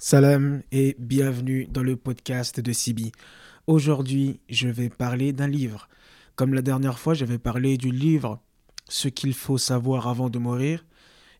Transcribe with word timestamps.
Salam 0.00 0.62
et 0.70 0.94
bienvenue 1.00 1.66
dans 1.66 1.82
le 1.82 1.96
podcast 1.96 2.60
de 2.60 2.72
Sibi. 2.72 3.10
Aujourd'hui, 3.66 4.38
je 4.48 4.68
vais 4.68 4.90
parler 4.90 5.32
d'un 5.32 5.48
livre. 5.48 5.88
Comme 6.36 6.54
la 6.54 6.62
dernière 6.62 7.00
fois, 7.00 7.14
j'avais 7.14 7.38
parlé 7.38 7.76
du 7.76 7.90
livre 7.90 8.40
Ce 8.88 9.08
qu'il 9.08 9.34
faut 9.34 9.58
savoir 9.58 10.06
avant 10.06 10.30
de 10.30 10.38
mourir. 10.38 10.86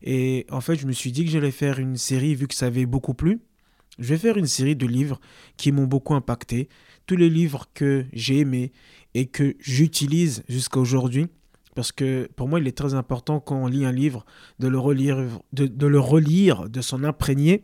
Et 0.01 0.45
en 0.51 0.59
fait, 0.59 0.75
je 0.75 0.87
me 0.87 0.91
suis 0.91 1.13
dit 1.13 1.23
que 1.23 1.31
j'allais 1.31 1.51
faire 1.51 1.79
une 1.79 1.95
série 1.95 2.35
vu 2.35 2.49
que 2.49 2.53
ça 2.53 2.65
avait 2.65 2.85
beaucoup 2.85 3.13
plu. 3.13 3.39
Je 3.97 4.09
vais 4.09 4.17
faire 4.17 4.35
une 4.35 4.45
série 4.45 4.75
de 4.75 4.85
livres 4.85 5.21
qui 5.55 5.71
m'ont 5.71 5.87
beaucoup 5.87 6.13
impacté. 6.13 6.67
Tous 7.05 7.15
les 7.15 7.29
livres 7.29 7.69
que 7.73 8.07
j'ai 8.11 8.39
aimés 8.39 8.73
et 9.13 9.27
que 9.27 9.55
j'utilise 9.61 10.43
jusqu'à 10.49 10.81
aujourd'hui. 10.81 11.27
Parce 11.75 11.93
que 11.93 12.29
pour 12.35 12.49
moi, 12.49 12.59
il 12.59 12.67
est 12.67 12.77
très 12.77 12.93
important 12.93 13.39
quand 13.39 13.55
on 13.55 13.67
lit 13.67 13.85
un 13.85 13.93
livre 13.93 14.25
de 14.59 14.67
le 14.67 14.79
relire, 14.79 15.25
de, 15.53 15.65
de 15.65 15.87
le 15.87 15.99
relire, 16.01 16.67
de 16.67 16.81
s'en 16.81 17.05
imprégner 17.05 17.63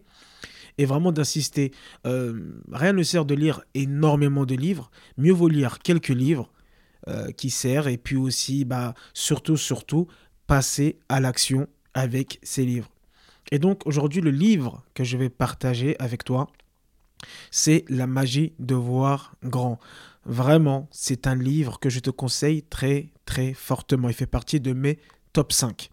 et 0.78 0.86
vraiment 0.86 1.12
d'insister. 1.12 1.72
Euh, 2.06 2.62
rien 2.72 2.94
ne 2.94 3.04
sert 3.04 3.26
de 3.26 3.36
lire 3.36 3.62
énormément 3.74 4.46
de 4.46 4.56
livres, 4.56 4.92
mieux 5.18 5.34
vaut 5.34 5.48
lire 5.48 5.80
quelques 5.80 6.10
livres 6.10 6.52
euh, 7.08 7.32
qui 7.32 7.50
servent 7.50 7.90
et 7.90 7.98
puis 7.98 8.16
aussi, 8.16 8.66
bah, 8.66 8.94
surtout, 9.14 9.58
surtout, 9.58 10.08
passer 10.48 11.00
à 11.10 11.20
l'action 11.20 11.68
avec 11.94 12.40
ces 12.44 12.66
livres. 12.66 12.90
Et 13.52 13.60
donc 13.60 13.86
aujourd'hui, 13.86 14.22
le 14.22 14.32
livre 14.32 14.84
que 14.94 15.04
je 15.04 15.18
vais 15.18 15.30
partager 15.30 15.96
avec 16.00 16.24
toi, 16.24 16.48
c'est 17.52 17.86
La 17.90 18.08
magie 18.08 18.54
de 18.60 18.76
voir 18.76 19.34
grand. 19.44 19.80
Vraiment, 20.26 20.88
c'est 20.92 21.28
un 21.28 21.36
livre 21.36 21.80
que 21.80 21.90
je 21.90 22.00
te 22.00 22.10
conseille 22.10 22.64
très 22.64 23.10
très 23.26 23.54
fortement. 23.54 24.10
Il 24.10 24.16
fait 24.16 24.26
partie 24.26 24.60
de 24.60 24.74
mes 24.74 25.00
top 25.34 25.52
5. 25.52 25.90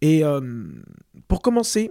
Et 0.00 0.24
euh, 0.24 0.40
pour 1.28 1.42
commencer, 1.42 1.90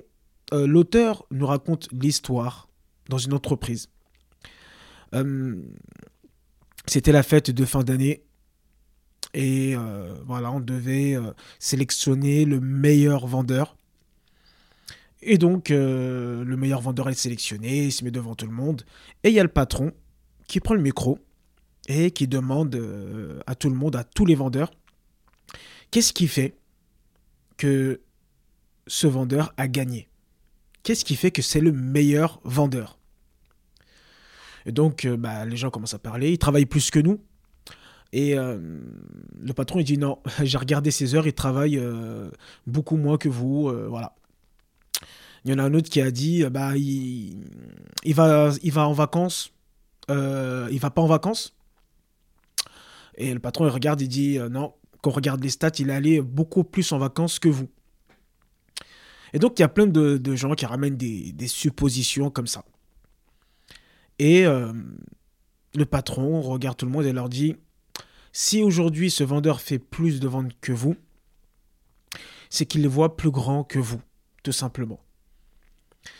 euh, 0.51 0.67
l'auteur 0.67 1.25
nous 1.31 1.47
raconte 1.47 1.87
l'histoire 1.91 2.67
dans 3.09 3.17
une 3.17 3.33
entreprise. 3.33 3.89
Euh, 5.13 5.61
c'était 6.85 7.11
la 7.11 7.23
fête 7.23 7.51
de 7.51 7.65
fin 7.65 7.83
d'année. 7.83 8.23
Et 9.33 9.75
euh, 9.75 10.13
voilà, 10.25 10.51
on 10.51 10.59
devait 10.59 11.17
sélectionner 11.59 12.45
le 12.45 12.59
meilleur 12.59 13.25
vendeur. 13.25 13.77
Et 15.21 15.37
donc, 15.37 15.69
le 15.69 16.55
meilleur 16.57 16.81
vendeur 16.81 17.07
est 17.07 17.13
sélectionné, 17.13 17.85
il 17.85 17.91
se 17.93 18.03
met 18.03 18.11
devant 18.11 18.35
tout 18.35 18.45
le 18.45 18.51
monde. 18.51 18.83
Et 19.23 19.29
il 19.29 19.33
y 19.33 19.39
a 19.39 19.43
le 19.43 19.49
patron 19.49 19.93
qui 20.47 20.59
prend 20.59 20.73
le 20.73 20.81
micro 20.81 21.17
et 21.87 22.11
qui 22.11 22.27
demande 22.27 22.75
à 23.47 23.55
tout 23.55 23.69
le 23.69 23.75
monde, 23.75 23.95
à 23.95 24.03
tous 24.03 24.25
les 24.25 24.35
vendeurs, 24.35 24.71
qu'est-ce 25.91 26.11
qui 26.11 26.27
fait 26.27 26.55
que 27.55 28.01
ce 28.85 29.07
vendeur 29.07 29.53
a 29.55 29.69
gagné? 29.69 30.09
Qu'est-ce 30.83 31.05
qui 31.05 31.15
fait 31.15 31.31
que 31.31 31.41
c'est 31.41 31.61
le 31.61 31.71
meilleur 31.71 32.41
vendeur? 32.43 32.97
Et 34.65 34.71
donc, 34.71 35.05
euh, 35.05 35.17
bah, 35.17 35.45
les 35.45 35.57
gens 35.57 35.69
commencent 35.69 35.93
à 35.93 35.99
parler, 35.99 36.31
ils 36.31 36.37
travaillent 36.37 36.65
plus 36.65 36.91
que 36.91 36.99
nous. 36.99 37.19
Et 38.11 38.37
euh, 38.37 38.59
le 39.39 39.53
patron, 39.53 39.79
il 39.79 39.85
dit 39.85 39.97
non, 39.97 40.19
j'ai 40.43 40.57
regardé 40.57 40.91
ses 40.91 41.15
heures, 41.15 41.25
il 41.25 41.33
travaille 41.33 41.77
euh, 41.77 42.29
beaucoup 42.67 42.97
moins 42.97 43.17
que 43.17 43.29
vous, 43.29 43.73
voilà. 43.89 44.15
Il 45.45 45.51
y 45.51 45.53
en 45.53 45.59
a 45.59 45.63
un 45.63 45.73
autre 45.73 45.89
qui 45.89 45.99
a 45.99 46.09
dit, 46.09 46.45
bah, 46.45 46.77
il, 46.77 47.35
va, 48.15 48.53
en 48.77 48.93
vacances, 48.93 49.51
il 50.07 50.79
va 50.79 50.89
pas 50.89 51.01
en 51.01 51.05
vacances. 51.05 51.53
Et 53.15 53.33
le 53.33 53.39
patron, 53.39 53.65
il 53.65 53.69
regarde, 53.69 53.99
il 53.99 54.07
dit, 54.07 54.39
non, 54.49 54.73
quand 55.01 55.09
on 55.09 55.13
regarde 55.13 55.43
les 55.43 55.49
stats, 55.49 55.71
il 55.79 55.89
est 55.89 55.93
allé 55.93 56.21
beaucoup 56.21 56.63
plus 56.63 56.89
en 56.93 56.97
vacances 56.97 57.39
que 57.39 57.49
vous. 57.49 57.67
Et 59.33 59.39
donc, 59.39 59.57
il 59.57 59.63
y 59.63 59.65
a 59.65 59.69
plein 59.69 59.87
de, 59.87 60.35
gens 60.35 60.53
qui 60.53 60.65
ramènent 60.65 60.95
des, 60.95 61.47
suppositions 61.47 62.29
comme 62.29 62.47
ça. 62.47 62.63
Et 64.19 64.45
euh, 64.45 64.71
le 65.75 65.85
patron 65.85 66.41
regarde 66.41 66.77
tout 66.77 66.85
le 66.85 66.91
monde 66.91 67.05
et 67.05 67.13
leur 67.13 67.29
dit, 67.29 67.55
si 68.31 68.61
aujourd'hui 68.61 69.09
ce 69.09 69.23
vendeur 69.23 69.59
fait 69.59 69.79
plus 69.79 70.19
de 70.19 70.27
ventes 70.27 70.53
que 70.61 70.71
vous, 70.71 70.95
c'est 72.49 72.67
qu'il 72.67 72.83
les 72.83 72.87
voit 72.87 73.17
plus 73.17 73.31
grands 73.31 73.63
que 73.63 73.79
vous, 73.79 74.01
tout 74.43 74.51
simplement. 74.51 74.99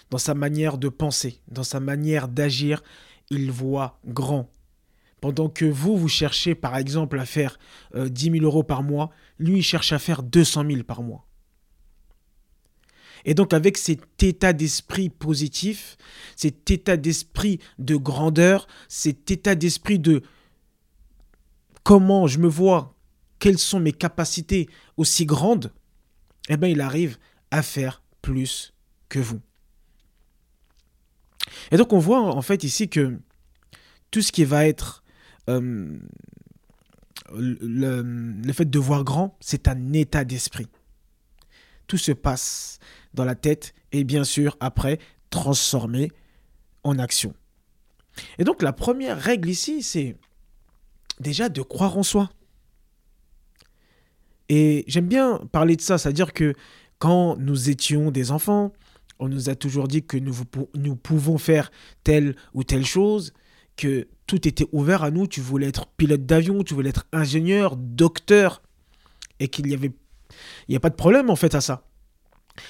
Dans 0.10 0.18
sa 0.18 0.34
manière 0.34 0.80
de 0.80 0.90
penser, 0.90 1.40
dans 1.48 1.64
sa 1.64 1.80
manière 1.80 2.28
d'agir, 2.28 2.82
il 3.30 3.52
voit 3.52 4.00
grand. 4.06 4.50
Pendant 5.22 5.50
que 5.50 5.66
vous, 5.66 5.98
vous 5.98 6.10
cherchez 6.10 6.56
par 6.56 6.76
exemple 6.78 7.20
à 7.20 7.26
faire 7.26 7.60
10 7.96 8.30
euh, 8.30 8.34
000 8.34 8.46
euros 8.46 8.64
par 8.64 8.84
mois, 8.84 9.12
lui, 9.38 9.60
il 9.60 9.64
cherche 9.64 9.94
à 9.94 10.00
faire 10.00 10.24
200 10.24 10.66
000 10.68 10.84
par 10.84 11.04
mois. 11.04 11.26
Et 13.26 13.34
donc 13.34 13.54
avec 13.54 13.78
cet 13.78 14.22
état 14.22 14.54
d'esprit 14.54 15.10
positif, 15.10 15.98
cet 16.36 16.70
état 16.72 16.98
d'esprit 16.98 17.60
de 17.80 17.96
grandeur, 17.96 18.68
cet 18.88 19.32
état 19.32 19.56
d'esprit 19.56 20.00
de 20.00 20.22
comment 21.84 22.28
je 22.28 22.40
me 22.40 22.48
vois, 22.48 22.96
quelles 23.40 23.60
sont 23.60 23.80
mes 23.80 23.94
capacités 23.94 24.70
aussi 24.98 25.26
grandes, 25.26 25.72
eh 26.50 26.58
bien 26.58 26.70
il 26.70 26.82
arrive 26.82 27.18
à 27.52 27.62
faire 27.62 28.02
plus 28.22 28.74
que 29.10 29.20
vous. 29.20 29.42
Et 31.72 31.78
donc 31.78 31.94
on 31.94 32.00
voit 32.00 32.22
en 32.22 32.42
fait 32.42 32.64
ici 32.64 32.90
que 32.90 33.20
tout 34.12 34.22
ce 34.22 34.32
qui 34.32 34.44
va 34.44 34.68
être 34.68 35.04
euh, 35.50 35.98
le, 37.34 38.02
le 38.02 38.54
fait 38.54 38.70
de 38.70 38.80
voir 38.80 39.04
grand, 39.04 39.38
c'est 39.40 39.68
un 39.68 39.94
état 39.94 40.24
d'esprit. 40.24 40.68
Tout 41.88 41.98
se 41.98 42.12
passe 42.12 42.80
dans 43.14 43.26
la 43.26 43.36
tête 43.36 43.74
et 43.92 44.04
bien 44.04 44.24
sûr 44.24 44.58
après 44.60 45.00
transformer 45.30 46.12
en 46.84 47.00
action. 47.00 47.34
Et 48.38 48.44
donc 48.44 48.62
la 48.62 48.74
première 48.74 49.20
règle 49.20 49.50
ici, 49.50 49.82
c'est 49.84 50.16
déjà 51.20 51.50
de 51.50 51.62
croire 51.62 51.98
en 51.98 52.04
soi. 52.04 52.30
Et 54.50 54.84
j'aime 54.88 55.08
bien 55.08 55.40
parler 55.52 55.76
de 55.76 55.82
ça, 55.82 55.98
c'est-à-dire 55.98 56.34
que 56.34 56.54
quand 57.00 57.38
nous 57.38 57.70
étions 57.70 58.12
des 58.12 58.32
enfants, 58.32 58.72
on 59.20 59.30
nous 59.30 59.50
a 59.50 59.56
toujours 59.56 59.88
dit 59.88 60.04
que 60.04 60.18
nous, 60.18 60.96
pouvons 60.96 61.38
faire 61.38 61.72
telle 62.04 62.36
ou 62.54 62.64
telle 62.64 62.86
chose, 62.86 63.34
que 63.78 64.08
tout 64.28 64.48
était 64.48 64.68
ouvert 64.72 65.04
à 65.04 65.12
nous, 65.12 65.28
tu 65.28 65.42
voulais 65.42 65.68
être 65.68 65.88
pilote 65.88 66.26
d'avion, 66.26 66.64
tu 66.64 66.74
voulais 66.74 66.90
être 66.90 67.08
ingénieur, 67.12 67.76
docteur, 67.78 68.62
et 69.40 69.48
qu'il 69.48 69.66
n'y 69.66 69.74
avait 69.74 69.92
il 70.68 70.76
a 70.76 70.80
pas 70.80 70.90
de 70.90 70.96
problème 70.96 71.30
en 71.30 71.36
fait 71.36 71.56
à 71.56 71.62
ça. 71.62 71.86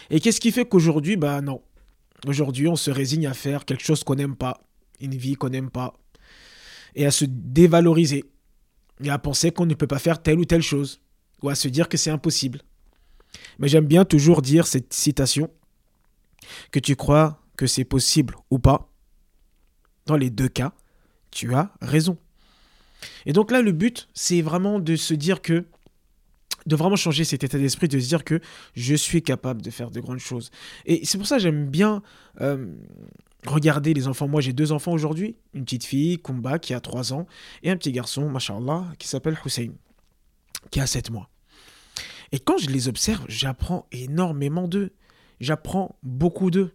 Et 0.09 0.19
qu'est-ce 0.19 0.39
qui 0.39 0.51
fait 0.51 0.65
qu'aujourd'hui, 0.65 1.17
bah 1.17 1.41
non. 1.41 1.61
Aujourd'hui, 2.25 2.67
on 2.67 2.75
se 2.75 2.91
résigne 2.91 3.27
à 3.27 3.33
faire 3.33 3.65
quelque 3.65 3.83
chose 3.83 4.03
qu'on 4.03 4.15
n'aime 4.15 4.35
pas, 4.35 4.61
une 5.01 5.15
vie 5.15 5.35
qu'on 5.35 5.49
n'aime 5.49 5.69
pas, 5.69 5.93
et 6.95 7.05
à 7.05 7.11
se 7.11 7.25
dévaloriser, 7.27 8.23
et 9.03 9.09
à 9.09 9.17
penser 9.17 9.51
qu'on 9.51 9.65
ne 9.65 9.73
peut 9.73 9.87
pas 9.87 9.99
faire 9.99 10.21
telle 10.21 10.39
ou 10.39 10.45
telle 10.45 10.61
chose, 10.61 11.01
ou 11.41 11.49
à 11.49 11.55
se 11.55 11.67
dire 11.67 11.89
que 11.89 11.97
c'est 11.97 12.11
impossible. 12.11 12.61
Mais 13.59 13.67
j'aime 13.67 13.87
bien 13.87 14.05
toujours 14.05 14.41
dire 14.41 14.67
cette 14.67 14.93
citation, 14.93 15.49
que 16.71 16.79
tu 16.79 16.95
crois 16.95 17.41
que 17.57 17.67
c'est 17.67 17.83
possible 17.83 18.35
ou 18.49 18.59
pas, 18.59 18.89
dans 20.05 20.17
les 20.17 20.29
deux 20.29 20.49
cas, 20.49 20.73
tu 21.31 21.53
as 21.53 21.73
raison. 21.81 22.17
Et 23.25 23.33
donc 23.33 23.51
là, 23.51 23.61
le 23.61 23.71
but, 23.71 24.07
c'est 24.13 24.41
vraiment 24.41 24.79
de 24.79 24.95
se 24.95 25.13
dire 25.13 25.41
que 25.41 25.65
de 26.65 26.75
vraiment 26.75 26.95
changer 26.95 27.23
cet 27.23 27.43
état 27.43 27.57
d'esprit, 27.57 27.87
de 27.87 27.99
se 27.99 28.07
dire 28.07 28.23
que 28.23 28.39
je 28.75 28.95
suis 28.95 29.21
capable 29.21 29.61
de 29.61 29.69
faire 29.69 29.91
de 29.91 29.99
grandes 29.99 30.19
choses. 30.19 30.51
Et 30.85 31.05
c'est 31.05 31.17
pour 31.17 31.27
ça 31.27 31.37
que 31.37 31.41
j'aime 31.41 31.67
bien 31.67 32.01
euh, 32.41 32.73
regarder 33.45 33.93
les 33.93 34.07
enfants. 34.07 34.27
Moi, 34.27 34.41
j'ai 34.41 34.53
deux 34.53 34.71
enfants 34.71 34.93
aujourd'hui, 34.93 35.35
une 35.53 35.65
petite 35.65 35.85
fille, 35.85 36.19
Kumba, 36.19 36.59
qui 36.59 36.73
a 36.73 36.79
3 36.79 37.13
ans, 37.13 37.27
et 37.61 37.71
un 37.71 37.77
petit 37.77 37.91
garçon, 37.91 38.29
mashallah, 38.29 38.85
qui 38.99 39.07
s'appelle 39.07 39.37
Hussein, 39.45 39.71
qui 40.71 40.79
a 40.79 40.87
7 40.87 41.11
mois. 41.11 41.29
Et 42.31 42.39
quand 42.39 42.57
je 42.57 42.69
les 42.69 42.87
observe, 42.87 43.23
j'apprends 43.27 43.85
énormément 43.91 44.67
d'eux. 44.67 44.91
J'apprends 45.39 45.97
beaucoup 46.01 46.49
d'eux. 46.49 46.73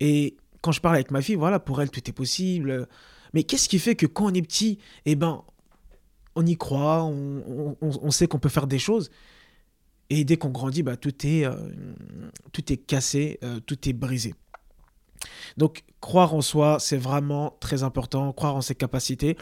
Et 0.00 0.36
quand 0.60 0.72
je 0.72 0.80
parle 0.80 0.96
avec 0.96 1.12
ma 1.12 1.22
fille, 1.22 1.36
voilà, 1.36 1.60
pour 1.60 1.80
elle, 1.80 1.90
tout 1.90 2.02
est 2.08 2.12
possible. 2.12 2.88
Mais 3.32 3.44
qu'est-ce 3.44 3.68
qui 3.68 3.78
fait 3.78 3.94
que 3.94 4.06
quand 4.06 4.26
on 4.26 4.34
est 4.34 4.42
petit, 4.42 4.78
eh 5.06 5.14
ben, 5.14 5.44
on 6.34 6.46
y 6.46 6.56
croit, 6.56 7.04
on, 7.04 8.10
sait 8.10 8.26
qu'on 8.26 8.38
peut 8.38 8.48
faire 8.48 8.66
des 8.66 8.78
choses. 8.78 9.10
Et 10.10 10.24
dès 10.24 10.36
qu'on 10.36 10.50
grandit, 10.50 10.82
bah, 10.82 10.96
tout, 10.96 11.26
est, 11.26 11.44
euh, 11.44 11.54
tout 12.52 12.72
est 12.72 12.76
cassé, 12.76 13.38
euh, 13.42 13.60
tout 13.60 13.88
est 13.88 13.92
brisé. 13.92 14.34
Donc, 15.56 15.84
croire 16.00 16.34
en 16.34 16.40
soi, 16.40 16.78
c'est 16.80 16.96
vraiment 16.96 17.56
très 17.60 17.82
important, 17.82 18.32
croire 18.32 18.56
en 18.56 18.60
ses 18.60 18.74
capacités. 18.74 19.36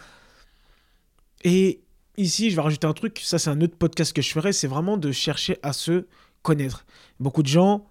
Et 1.42 1.82
ici, 2.16 2.50
je 2.50 2.56
vais 2.56 2.62
rajouter 2.62 2.86
un 2.86 2.92
truc, 2.92 3.20
ça 3.22 3.38
c'est 3.38 3.50
un 3.50 3.60
autre 3.60 3.76
podcast 3.76 4.12
que 4.12 4.22
je 4.22 4.30
ferai, 4.30 4.52
c'est 4.52 4.66
vraiment 4.66 4.96
de 4.96 5.10
chercher 5.10 5.58
à 5.62 5.72
se 5.72 6.06
connaître. 6.42 6.84
Beaucoup 7.18 7.42
de 7.42 7.48
gens, 7.48 7.86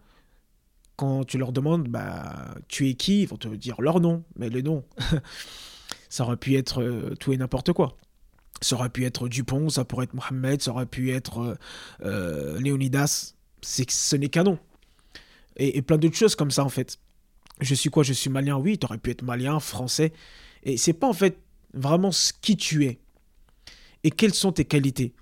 quand 0.95 1.23
tu 1.23 1.37
leur 1.37 1.51
demandes, 1.51 1.87
bah, 1.87 2.55
tu 2.67 2.89
es 2.89 2.93
qui 2.93 3.21
Ils 3.21 3.27
vont 3.27 3.37
te 3.37 3.47
dire 3.47 3.81
leur 3.81 3.99
nom, 3.99 4.23
mais 4.35 4.49
le 4.49 4.61
nom, 4.61 4.83
ça 6.09 6.23
aurait 6.23 6.37
pu 6.37 6.55
être 6.55 6.81
euh, 6.81 7.15
tout 7.19 7.33
et 7.33 7.37
n'importe 7.37 7.73
quoi. 7.73 7.97
Ça 8.61 8.75
aurait 8.75 8.89
pu 8.89 9.05
être 9.05 9.27
Dupont, 9.27 9.69
ça 9.69 9.85
pourrait 9.85 10.05
être 10.05 10.13
Mohamed, 10.13 10.61
ça 10.61 10.71
aurait 10.71 10.85
pu 10.85 11.11
être 11.11 11.39
euh, 11.39 11.55
euh 12.03 12.59
Léonidas. 12.59 13.33
C'est, 13.61 13.89
ce 13.89 14.15
n'est 14.15 14.29
qu'un 14.29 14.43
nom. 14.43 14.59
Et, 15.57 15.81
plein 15.81 15.97
d'autres 15.97 16.15
choses 16.15 16.35
comme 16.35 16.51
ça, 16.51 16.63
en 16.63 16.69
fait. 16.69 16.99
je 17.59 17.75
suis 17.75 17.89
quoi? 17.89 18.03
Je 18.03 18.13
suis 18.13 18.29
malien? 18.29 18.57
Oui, 18.57 18.77
tu 18.77 18.85
aurais 18.85 18.97
pu 18.97 19.11
être 19.11 19.23
malien, 19.23 19.59
français. 19.59 20.13
Et 20.63 20.77
c'est 20.77 20.93
pas 20.93 21.07
en 21.07 21.13
fait 21.13 21.37
vraiment 21.73 22.11
ce 22.11 22.33
qui 22.41 22.57
tu 22.57 22.85
es 22.85 22.99
et 24.03 24.11
quelles 24.11 24.33
sont 24.33 24.51
tes 24.51 24.65
qualités? 24.65 25.13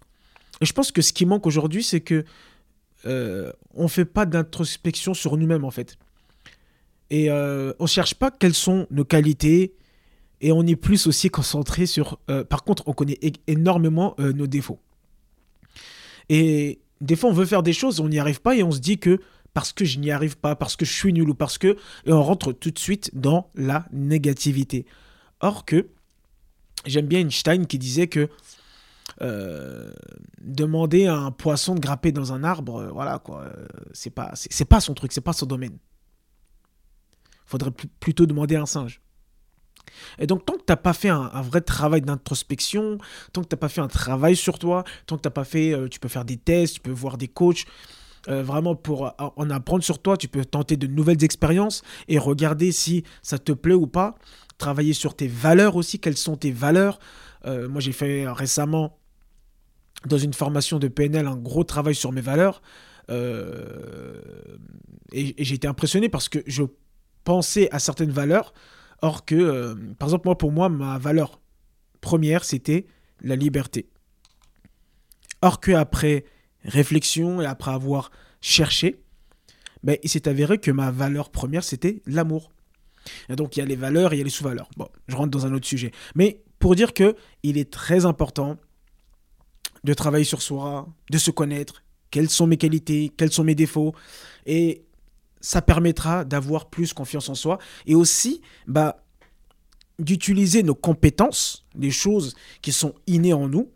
Et 0.62 0.66
je 0.66 0.74
pense 0.74 0.92
que 0.92 1.02
ce 1.02 1.14
qui 1.14 1.26
manque 1.26 1.46
aujourd'hui, 1.46 1.84
c'est 1.84 2.02
que 2.02 2.26
euh, 3.06 3.52
on 3.74 3.88
fait 3.88 4.06
pas 4.06 4.26
d'introspection 4.26 5.14
sur 5.14 5.38
nous-mêmes 5.38 5.66
en 5.66 5.72
fait. 5.72 5.98
Et 7.10 7.30
euh, 7.30 7.74
on 7.80 7.88
cherche 7.88 8.16
pas 8.16 8.32
quelles 8.32 8.54
sont 8.54 8.88
nos 8.92 9.06
qualités 9.06 9.74
et 10.42 10.52
on 10.52 10.66
est 10.66 10.76
plus 10.76 11.08
aussi 11.08 11.30
concentré 11.30 11.86
sur. 11.86 12.20
Euh, 12.30 12.44
par 12.44 12.64
contre, 12.64 12.84
on 12.88 12.94
connaît 12.94 13.20
énormément 13.48 14.16
euh, 14.20 14.34
nos 14.34 14.48
défauts. 14.48 14.80
Et 16.30 16.80
des 17.02 17.16
fois, 17.16 17.30
on 17.30 17.34
veut 17.34 17.46
faire 17.46 17.64
des 17.64 17.74
choses, 17.74 18.00
on 18.00 18.10
n'y 18.10 18.20
arrive 18.20 18.42
pas 18.42 18.56
et 18.56 18.64
on 18.64 18.72
se 18.72 18.80
dit 18.80 19.00
que 19.00 19.20
parce 19.54 19.74
que 19.74 19.86
je 19.86 19.98
n'y 19.98 20.12
arrive 20.12 20.38
pas, 20.38 20.56
parce 20.56 20.76
que 20.76 20.86
je 20.86 20.94
suis 20.94 21.14
nul 21.14 21.30
ou 21.30 21.34
parce 21.34 21.58
que. 21.58 21.78
Et 22.06 22.12
on 22.12 22.22
rentre 22.22 22.52
tout 22.52 22.72
de 22.72 22.80
suite 22.80 23.10
dans 23.14 23.50
la 23.56 23.88
négativité. 23.92 24.86
Or 25.40 25.66
que. 25.66 25.88
J'aime 26.86 27.08
bien 27.08 27.20
Einstein 27.20 27.66
qui 27.66 27.80
disait 27.80 28.08
que 28.08 28.30
euh, 29.22 29.92
demander 30.40 31.08
à 31.08 31.16
un 31.16 31.32
poisson 31.32 31.74
de 31.74 31.80
grapper 31.80 32.12
dans 32.12 32.34
un 32.34 32.44
arbre, 32.44 32.92
voilà 32.94 33.20
quoi, 33.20 33.52
c'est 33.92 34.12
pas, 34.12 34.34
pas 34.70 34.80
son 34.80 34.94
truc, 34.94 35.12
c'est 35.12 35.22
pas 35.22 35.34
son 35.34 35.48
domaine. 35.48 35.78
Faudrait 37.46 37.72
plutôt 38.00 38.26
demander 38.26 38.56
à 38.56 38.62
un 38.62 38.66
singe. 38.66 39.02
Et 40.20 40.28
donc, 40.28 40.46
tant 40.46 40.54
que 40.54 40.60
tu 40.60 40.66
n'as 40.70 40.76
pas 40.78 40.94
fait 40.94 41.10
un, 41.10 41.42
vrai 41.42 41.62
travail 41.62 42.02
d'introspection, 42.02 42.98
tant 43.34 43.42
que 43.42 43.48
tu 43.48 43.56
n'as 43.56 43.60
pas 43.60 43.70
fait 43.70 43.82
un 43.82 43.88
travail 43.88 44.36
sur 44.36 44.60
toi, 44.60 44.84
tant 45.06 45.18
que 45.18 45.22
tu 45.22 45.28
n'as 45.28 45.32
pas 45.32 45.44
fait, 45.44 45.76
tu 45.90 46.00
peux 46.00 46.08
faire 46.08 46.26
des 46.26 46.38
tests, 46.38 46.76
tu 46.76 46.80
peux 46.82 46.92
voir 46.92 47.18
des 47.18 47.28
coachs, 47.28 47.66
vraiment 48.28 48.76
pour 48.76 49.14
en 49.20 49.50
apprendre 49.50 49.84
sur 49.84 50.00
toi, 50.00 50.18
tu 50.18 50.28
peux 50.28 50.44
tenter 50.44 50.76
de 50.76 50.88
nouvelles 50.88 51.24
expériences 51.24 51.82
et 52.10 52.18
regarder 52.20 52.72
si 52.72 53.04
ça 53.22 53.38
te 53.38 53.54
plaît 53.54 53.74
ou 53.74 53.88
pas. 53.88 54.16
Travailler 54.58 54.94
sur 54.94 55.16
tes 55.16 55.28
valeurs 55.28 55.76
aussi, 55.76 56.00
quelles 56.00 56.18
sont 56.18 56.36
tes 56.36 56.52
valeurs. 56.52 57.00
moi, 57.46 57.80
j'ai 57.80 57.94
fait 57.94 58.28
récemment 58.28 58.98
dans 60.06 60.18
une 60.18 60.34
formation 60.34 60.80
de 60.80 60.88
PNL 60.88 61.28
un 61.28 61.36
gros 61.36 61.64
travail 61.64 61.96
sur 61.96 62.12
mes 62.12 62.22
valeurs. 62.22 62.62
Euh, 63.10 64.20
et, 65.12 65.36
j'ai 65.38 65.56
été 65.56 65.68
impressionné 65.68 66.10
parce 66.10 66.30
que 66.30 66.40
je 66.46 66.64
pensais 67.24 67.70
à 67.72 67.80
certaines 67.80 68.12
valeurs, 68.12 68.54
or 69.02 69.26
que, 69.26 69.36
euh, 69.36 69.76
par 69.98 70.10
exemple, 70.10 70.28
moi, 70.28 70.38
pour 70.38 70.52
moi, 70.52 70.70
ma 70.70 70.98
valeur 70.98 71.40
première, 72.02 72.44
c'était 72.44 72.86
la 73.22 73.36
liberté. 73.36 73.90
Or 75.42 75.60
que 75.60 75.72
après 75.72 76.26
réflexion 76.64 77.42
et 77.42 77.46
après 77.46 77.72
avoir 77.72 78.12
cherché, 78.42 79.02
ben, 79.84 79.98
il 80.04 80.10
s'est 80.10 80.28
avéré 80.28 80.58
que 80.58 80.72
ma 80.72 80.92
valeur 80.92 81.30
première, 81.30 81.64
c'était 81.64 82.02
l'amour. 82.06 82.52
donc 83.30 83.56
il 83.56 83.60
y 83.60 83.64
a 83.64 83.66
les 83.66 83.76
valeurs 83.76 84.12
et 84.12 84.16
il 84.16 84.20
y 84.20 84.22
a 84.22 84.26
les 84.26 84.30
sous-valeurs. 84.30 84.70
Bon, 84.76 84.90
je 85.08 85.16
rentre 85.16 85.30
dans 85.30 85.46
un 85.46 85.54
autre 85.54 85.68
sujet. 85.68 85.92
Mais 86.16 86.44
pour 86.60 86.76
dire 86.76 86.94
que 86.94 87.16
il 87.44 87.58
est 87.58 87.72
très 87.72 88.06
important 88.06 88.58
de 89.84 89.94
travailler 89.94 90.26
sur 90.26 90.42
soi, 90.42 90.88
de 91.10 91.18
se 91.18 91.32
connaître, 91.32 91.84
quelles 92.12 92.30
sont 92.30 92.48
mes 92.48 92.58
qualités, 92.58 93.12
quels 93.16 93.32
sont 93.32 93.44
mes 93.44 93.56
défauts. 93.56 93.94
Et 94.46 94.87
ça 95.42 95.62
permettra 95.62 96.26
d'avoir 96.26 96.70
plus 96.70 96.94
confiance 96.94 97.30
en 97.30 97.36
soi 97.36 97.60
et 97.86 97.96
aussi 97.96 98.42
bah, 98.68 99.04
d'utiliser 100.00 100.64
nos 100.64 100.76
compétences, 100.76 101.66
les 101.78 101.92
choses 101.92 102.36
qui 102.62 102.72
sont 102.72 102.94
innées 103.08 103.34
en 103.34 103.48
nous, 103.48 103.72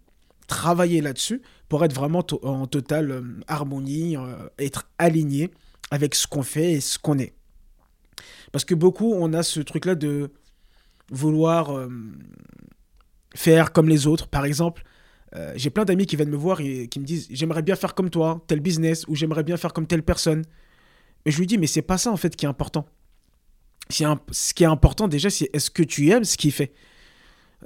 travailler 0.48 1.02
là-dessus 1.02 1.42
pour 1.70 1.86
être 1.86 1.94
vraiment 1.94 2.26
en 2.44 2.68
totale 2.68 3.12
euh, 3.12 3.22
harmonie, 3.48 4.18
euh, 4.18 4.50
être 4.60 4.90
aligné 4.98 5.50
avec 5.90 6.16
ce 6.16 6.28
qu'on 6.28 6.44
fait 6.44 6.74
et 6.74 6.82
ce 6.82 7.00
qu'on 7.00 7.18
est. 7.18 7.34
Parce 8.52 8.66
que 8.66 8.76
beaucoup, 8.76 9.14
on 9.14 9.34
a 9.34 9.44
ce 9.44 9.62
truc-là 9.62 9.96
de 9.96 10.32
vouloir 11.10 11.76
euh, 11.76 11.90
faire 13.34 13.72
comme 13.72 13.88
les 13.88 14.08
autres. 14.08 14.28
Par 14.28 14.46
exemple, 14.46 14.84
j'ai 15.56 15.70
plein 15.70 15.86
d'amis 15.86 16.06
qui 16.06 16.18
viennent 16.18 16.30
me 16.30 16.36
voir 16.36 16.60
et 16.60 16.90
qui 16.90 17.00
me 17.00 17.06
disent 17.06 17.28
j'aimerais 17.32 17.62
bien 17.62 17.78
faire 17.78 17.96
comme 17.96 18.10
toi, 18.10 18.44
tel 18.48 18.60
business, 18.60 19.06
ou 19.08 19.16
j'aimerais 19.16 19.44
bien 19.44 19.56
faire 19.56 19.72
comme 19.72 19.88
telle 19.88 20.04
personne. 20.04 20.44
Mais 21.26 21.32
je 21.32 21.40
lui 21.40 21.48
dis 21.48 21.58
mais 21.58 21.68
c'est 21.68 21.82
pas 21.82 21.98
ça 21.98 22.12
en 22.12 22.18
fait 22.18 22.36
qui 22.36 22.46
est 22.46 22.50
important. 22.50 22.86
ce 23.90 24.54
qui 24.54 24.64
est 24.64 24.68
important 24.68 25.08
déjà, 25.08 25.30
c'est 25.30 25.50
est-ce 25.54 25.70
que 25.70 25.84
tu 25.84 26.10
aimes 26.10 26.24
ce 26.24 26.38
qu'il 26.38 26.52
fait? 26.52 26.74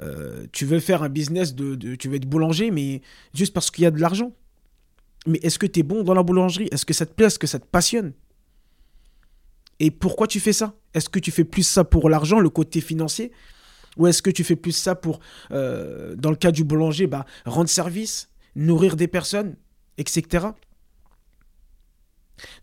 Euh, 0.01 0.45
Tu 0.51 0.65
veux 0.65 0.79
faire 0.79 1.03
un 1.03 1.09
business 1.09 1.55
de, 1.55 1.95
Tu 1.95 2.09
veux 2.09 2.15
être 2.15 2.27
boulanger, 2.27 2.71
mais 2.71 3.01
juste 3.33 3.53
parce 3.53 3.71
qu'il 3.71 3.83
y 3.83 3.87
a 3.87 3.91
de 3.91 3.99
l'argent. 3.99 4.33
Mais 5.27 5.39
est-ce 5.41 5.57
que 5.57 5.65
tu 5.65 5.79
es 5.79 5.83
bon 5.83 6.03
dans 6.03 6.13
la 6.13 6.21
boulangerie? 6.23 6.67
Est-ce 6.71 6.85
que 6.85 6.93
ça 6.93 7.05
te 7.05 7.13
plaît? 7.13 7.27
Est-ce 7.27 7.39
que 7.39 7.47
ça 7.47 7.59
te 7.59 7.65
passionne? 7.65 8.13
Et 9.79 9.91
pourquoi 9.91 10.27
tu 10.27 10.39
fais 10.39 10.53
ça? 10.53 10.75
Est-ce 10.93 11.09
que 11.09 11.19
tu 11.19 11.31
fais 11.31 11.43
plus 11.43 11.63
ça 11.63 11.83
pour 11.83 12.09
l'argent, 12.09 12.39
le 12.39 12.49
côté 12.49 12.79
financier? 12.79 13.31
Ou 13.97 14.07
est-ce 14.07 14.21
que 14.21 14.29
tu 14.29 14.43
fais 14.43 14.55
plus 14.55 14.71
ça 14.73 14.93
pour, 14.95 15.19
euh, 15.51 16.15
dans 16.15 16.29
le 16.29 16.35
cas 16.35 16.51
du 16.51 16.63
boulanger, 16.63 17.07
bah, 17.07 17.25
rendre 17.45 17.69
service, 17.69 18.29
nourrir 18.55 18.95
des 18.95 19.07
personnes, 19.07 19.55
etc. 19.97 20.47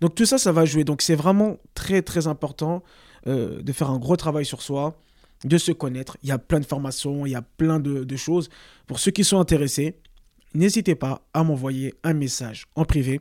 Donc 0.00 0.14
tout 0.14 0.26
ça, 0.26 0.38
ça 0.38 0.52
va 0.52 0.64
jouer. 0.64 0.84
Donc 0.84 1.02
c'est 1.02 1.14
vraiment 1.14 1.58
très 1.74 2.02
très 2.02 2.26
important 2.26 2.82
euh, 3.26 3.62
de 3.62 3.72
faire 3.72 3.90
un 3.90 3.98
gros 3.98 4.16
travail 4.16 4.44
sur 4.44 4.62
soi, 4.62 5.00
de 5.44 5.58
se 5.58 5.72
connaître. 5.72 6.16
Il 6.22 6.28
y 6.28 6.32
a 6.32 6.38
plein 6.38 6.60
de 6.60 6.66
formations, 6.66 7.26
il 7.26 7.30
y 7.30 7.34
a 7.34 7.42
plein 7.42 7.80
de, 7.80 8.16
choses. 8.16 8.48
Pour 8.86 8.98
ceux 8.98 9.10
qui 9.10 9.24
sont 9.24 9.38
intéressés, 9.38 9.96
n'hésitez 10.54 10.94
pas 10.94 11.22
à 11.32 11.44
m'envoyer 11.44 11.94
un 12.02 12.14
message 12.14 12.66
en 12.74 12.84
privé 12.84 13.20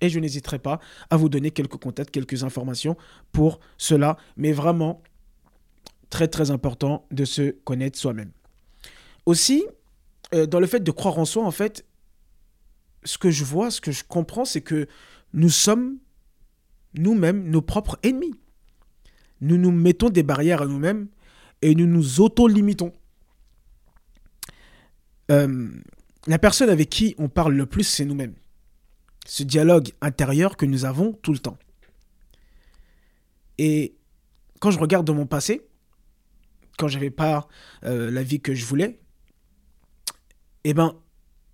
et 0.00 0.08
je 0.08 0.18
n'hésiterai 0.18 0.58
pas 0.58 0.80
à 1.10 1.16
vous 1.16 1.28
donner 1.28 1.50
quelques 1.50 1.76
contacts, 1.76 2.10
quelques 2.10 2.44
informations 2.44 2.96
pour 3.32 3.60
cela. 3.76 4.16
Mais 4.36 4.52
vraiment, 4.52 5.02
très 6.08 6.28
très 6.28 6.50
important 6.50 7.06
de 7.10 7.24
se 7.24 7.50
connaître 7.64 7.98
soi-même. 7.98 8.30
Aussi, 9.26 9.64
euh, 10.34 10.46
dans 10.46 10.60
le 10.60 10.66
fait 10.66 10.80
de 10.80 10.90
croire 10.90 11.18
en 11.18 11.24
soi, 11.24 11.44
en 11.44 11.50
fait, 11.50 11.84
ce 13.04 13.18
que 13.18 13.30
je 13.30 13.44
vois, 13.44 13.70
ce 13.70 13.80
que 13.80 13.92
je 13.92 14.04
comprends, 14.04 14.44
c'est 14.44 14.60
que 14.60 14.86
nous 15.32 15.50
sommes 15.50 15.98
nous-mêmes 16.94 17.48
nos 17.48 17.62
propres 17.62 17.98
ennemis. 18.02 18.34
Nous 19.40 19.56
nous 19.56 19.70
mettons 19.70 20.10
des 20.10 20.22
barrières 20.22 20.62
à 20.62 20.66
nous-mêmes 20.66 21.08
et 21.62 21.74
nous 21.74 21.86
nous 21.86 22.20
auto-limitons. 22.20 22.92
Euh, 25.30 25.70
la 26.26 26.38
personne 26.38 26.68
avec 26.68 26.90
qui 26.90 27.14
on 27.18 27.28
parle 27.28 27.54
le 27.54 27.66
plus, 27.66 27.84
c'est 27.84 28.04
nous-mêmes. 28.04 28.34
Ce 29.26 29.42
dialogue 29.42 29.92
intérieur 30.00 30.56
que 30.56 30.66
nous 30.66 30.84
avons 30.84 31.12
tout 31.12 31.32
le 31.32 31.38
temps. 31.38 31.58
Et 33.58 33.96
quand 34.58 34.70
je 34.70 34.78
regarde 34.78 35.06
dans 35.06 35.14
mon 35.14 35.26
passé, 35.26 35.66
quand 36.78 36.88
j'avais 36.88 37.10
pas 37.10 37.46
euh, 37.84 38.10
la 38.10 38.22
vie 38.22 38.40
que 38.40 38.54
je 38.54 38.64
voulais, 38.64 39.00
eh 40.64 40.74
ben 40.74 40.96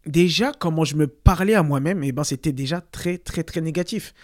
déjà 0.07 0.53
comment 0.53 0.85
je 0.85 0.97
me 0.97 1.07
parlais 1.07 1.55
à 1.55 1.63
moi-même, 1.63 2.03
eh 2.03 2.13
ben 2.13 2.25
c'était 2.25 2.53
déjà 2.53 2.81
très 2.81 3.19
très 3.19 3.43
très 3.43 3.61
négatif. 3.61 4.15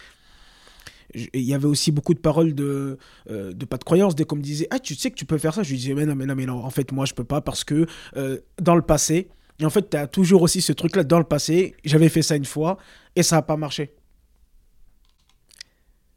Il 1.15 1.41
y 1.41 1.53
avait 1.53 1.67
aussi 1.67 1.91
beaucoup 1.91 2.15
de 2.15 2.19
paroles 2.19 2.55
de, 2.55 2.97
euh, 3.29 3.53
pas 3.69 3.77
de 3.77 3.83
croyance, 3.83 4.15
dès 4.15 4.23
qu'on 4.23 4.37
me 4.37 4.41
disait 4.41 4.67
Ah, 4.71 4.79
tu 4.79 4.95
sais 4.95 5.11
que 5.11 5.15
tu 5.15 5.25
peux 5.25 5.37
faire 5.37 5.53
ça. 5.53 5.61
Je 5.61 5.69
lui 5.69 5.77
disais 5.77 5.93
Mais 5.93 6.05
non, 6.05 6.15
mais 6.15 6.25
non, 6.25 6.33
mais 6.35 6.45
non, 6.47 6.63
en 6.63 6.69
fait, 6.71 6.91
moi, 6.91 7.05
je 7.05 7.13
peux 7.13 7.23
pas 7.23 7.39
parce 7.39 7.63
que 7.63 7.85
euh, 8.17 8.39
dans 8.59 8.75
le 8.75 8.81
passé, 8.81 9.29
et 9.59 9.65
en 9.65 9.69
fait, 9.69 9.89
tu 9.91 9.97
as 9.97 10.07
toujours 10.07 10.41
aussi 10.41 10.61
ce 10.61 10.73
truc-là 10.73 11.03
dans 11.03 11.19
le 11.19 11.25
passé. 11.25 11.75
J'avais 11.85 12.09
fait 12.09 12.23
ça 12.23 12.35
une 12.35 12.45
fois 12.45 12.77
et 13.15 13.21
ça 13.21 13.37
n'a 13.37 13.41
pas 13.43 13.57
marché. 13.57 13.93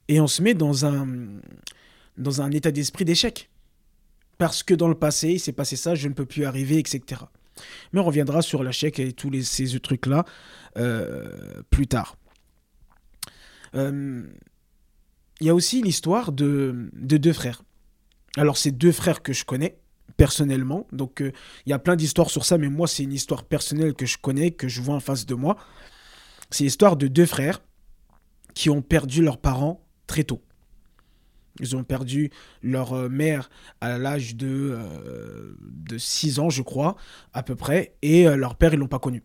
Et 0.08 0.20
on 0.20 0.26
se 0.26 0.40
met 0.42 0.54
dans 0.54 0.86
un, 0.86 1.06
dans 2.16 2.40
un 2.40 2.50
état 2.52 2.70
d'esprit 2.70 3.04
d'échec 3.04 3.50
parce 4.38 4.62
que 4.62 4.74
dans 4.74 4.88
le 4.88 4.94
passé, 4.94 5.32
il 5.32 5.40
s'est 5.40 5.52
passé 5.52 5.76
ça, 5.76 5.94
je 5.94 6.08
ne 6.08 6.14
peux 6.14 6.26
plus 6.26 6.44
arriver, 6.44 6.78
etc. 6.78 7.22
Mais 7.92 8.00
on 8.00 8.04
reviendra 8.04 8.42
sur 8.42 8.62
la 8.62 8.72
chèque 8.72 8.98
et 8.98 9.12
tous 9.12 9.32
ces 9.42 9.78
trucs-là 9.80 10.24
euh, 10.76 11.62
plus 11.70 11.86
tard. 11.86 12.16
Euh, 13.74 14.22
il 15.40 15.46
y 15.46 15.50
a 15.50 15.54
aussi 15.54 15.82
l'histoire 15.82 16.32
de, 16.32 16.90
deux 16.92 17.32
frères. 17.32 17.62
Alors, 18.36 18.56
c'est 18.56 18.70
deux 18.70 18.92
frères 18.92 19.22
que 19.22 19.32
je 19.32 19.44
connais 19.44 19.78
personnellement. 20.16 20.86
Donc, 20.92 21.20
euh, 21.20 21.32
il 21.66 21.70
y 21.70 21.72
a 21.72 21.78
plein 21.78 21.96
d'histoires 21.96 22.30
sur 22.30 22.44
ça, 22.44 22.58
mais 22.58 22.68
moi, 22.68 22.86
c'est 22.86 23.02
une 23.02 23.12
histoire 23.12 23.44
personnelle 23.44 23.94
que 23.94 24.06
je 24.06 24.16
connais, 24.18 24.50
que 24.50 24.68
je 24.68 24.80
vois 24.80 24.94
en 24.94 25.00
face 25.00 25.26
de 25.26 25.34
moi. 25.34 25.56
C'est 26.50 26.64
l'histoire 26.64 26.96
de 26.96 27.06
deux 27.06 27.26
frères 27.26 27.60
qui 28.54 28.70
ont 28.70 28.82
perdu 28.82 29.22
leurs 29.22 29.38
parents 29.38 29.86
très 30.06 30.24
tôt. 30.24 30.40
Ils 31.60 31.76
ont 31.76 31.84
perdu 31.84 32.30
leur 32.62 32.92
euh, 32.92 33.08
mère 33.08 33.50
à 33.80 33.98
l'âge 33.98 34.36
de, 34.36 34.72
euh, 34.74 35.56
de 35.60 35.98
6 35.98 36.38
ans, 36.38 36.50
je 36.50 36.62
crois, 36.62 36.96
à 37.32 37.42
peu 37.42 37.54
près, 37.54 37.94
et 38.02 38.26
euh, 38.26 38.36
leur 38.36 38.56
père, 38.56 38.74
ils 38.74 38.78
l'ont 38.78 38.88
pas 38.88 38.98
connu. 38.98 39.22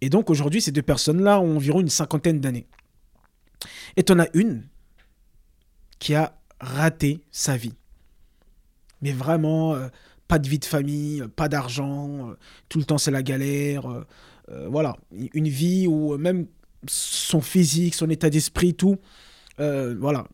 Et 0.00 0.10
donc 0.10 0.28
aujourd'hui, 0.30 0.60
ces 0.60 0.72
deux 0.72 0.82
personnes-là 0.82 1.40
ont 1.40 1.56
environ 1.56 1.80
une 1.80 1.88
cinquantaine 1.88 2.40
d'années. 2.40 2.66
Et 3.96 4.02
tu 4.04 4.12
en 4.12 4.24
une 4.34 4.64
qui 5.98 6.14
a 6.14 6.38
raté 6.60 7.20
sa 7.30 7.56
vie. 7.56 7.72
Mais 9.00 9.12
vraiment, 9.12 9.74
pas 10.28 10.38
de 10.38 10.48
vie 10.48 10.58
de 10.58 10.64
famille, 10.66 11.24
pas 11.34 11.48
d'argent, 11.48 12.34
tout 12.68 12.78
le 12.78 12.84
temps 12.84 12.98
c'est 12.98 13.10
la 13.10 13.22
galère. 13.22 14.04
voilà, 14.68 14.96
une 15.10 15.48
vie 15.48 15.86
où 15.86 16.16
même 16.18 16.46
son 16.86 17.40
physique, 17.40 17.94
son 17.94 18.10
état 18.10 18.28
d'esprit, 18.28 18.74
tout, 18.74 18.98
voilà, 19.58 20.26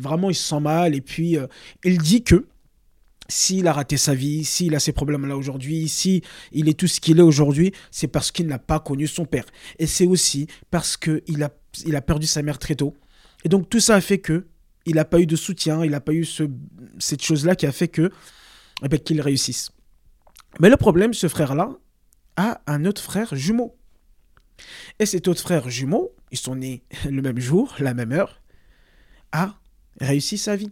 vraiment 0.00 0.30
il 0.30 0.34
se 0.34 0.48
sent 0.48 0.60
mal 0.60 0.94
et 0.94 1.00
puis 1.00 1.36
il 1.84 1.98
dit 1.98 2.22
que 2.22 2.46
s'il 3.28 3.66
a 3.68 3.72
raté 3.72 3.96
sa 3.96 4.14
vie, 4.14 4.44
s'il 4.44 4.74
a 4.74 4.80
ces 4.80 4.92
problèmes-là 4.92 5.36
aujourd'hui, 5.36 5.88
si 5.88 6.22
il 6.52 6.68
est 6.68 6.78
tout 6.78 6.86
ce 6.86 7.00
qu'il 7.00 7.18
est 7.18 7.22
aujourd'hui, 7.22 7.72
c'est 7.90 8.08
parce 8.08 8.32
qu'il 8.32 8.46
n'a 8.46 8.58
pas 8.58 8.80
connu 8.80 9.06
son 9.06 9.26
père. 9.26 9.44
Et 9.78 9.86
c'est 9.86 10.06
aussi 10.06 10.46
parce 10.70 10.96
qu'il 10.96 11.42
a, 11.42 11.50
il 11.84 11.94
a 11.94 12.00
perdu 12.00 12.26
sa 12.26 12.42
mère 12.42 12.58
très 12.58 12.74
tôt. 12.74 12.96
Et 13.44 13.48
donc 13.48 13.68
tout 13.68 13.80
ça 13.80 13.96
a 13.96 14.00
fait 14.00 14.18
que 14.18 14.46
il 14.86 14.94
n'a 14.94 15.04
pas 15.04 15.20
eu 15.20 15.26
de 15.26 15.36
soutien, 15.36 15.84
il 15.84 15.90
n'a 15.90 16.00
pas 16.00 16.14
eu 16.14 16.24
ce, 16.24 16.44
cette 16.98 17.22
chose-là 17.22 17.54
qui 17.54 17.66
a 17.66 17.72
fait 17.72 17.88
que 17.88 18.10
eh 18.82 18.88
ben, 18.88 18.98
qu'il 18.98 19.20
réussisse. 19.20 19.70
Mais 20.60 20.70
le 20.70 20.76
problème, 20.78 21.12
ce 21.12 21.28
frère-là 21.28 21.76
a 22.36 22.62
un 22.66 22.86
autre 22.86 23.02
frère 23.02 23.34
jumeau. 23.34 23.76
Et 24.98 25.04
cet 25.04 25.28
autre 25.28 25.42
frère 25.42 25.68
jumeau, 25.68 26.14
ils 26.30 26.38
sont 26.38 26.56
nés 26.56 26.82
le 27.04 27.20
même 27.20 27.38
jour, 27.38 27.74
la 27.78 27.92
même 27.92 28.12
heure, 28.12 28.40
a 29.32 29.58
réussi 30.00 30.38
sa 30.38 30.56
vie. 30.56 30.70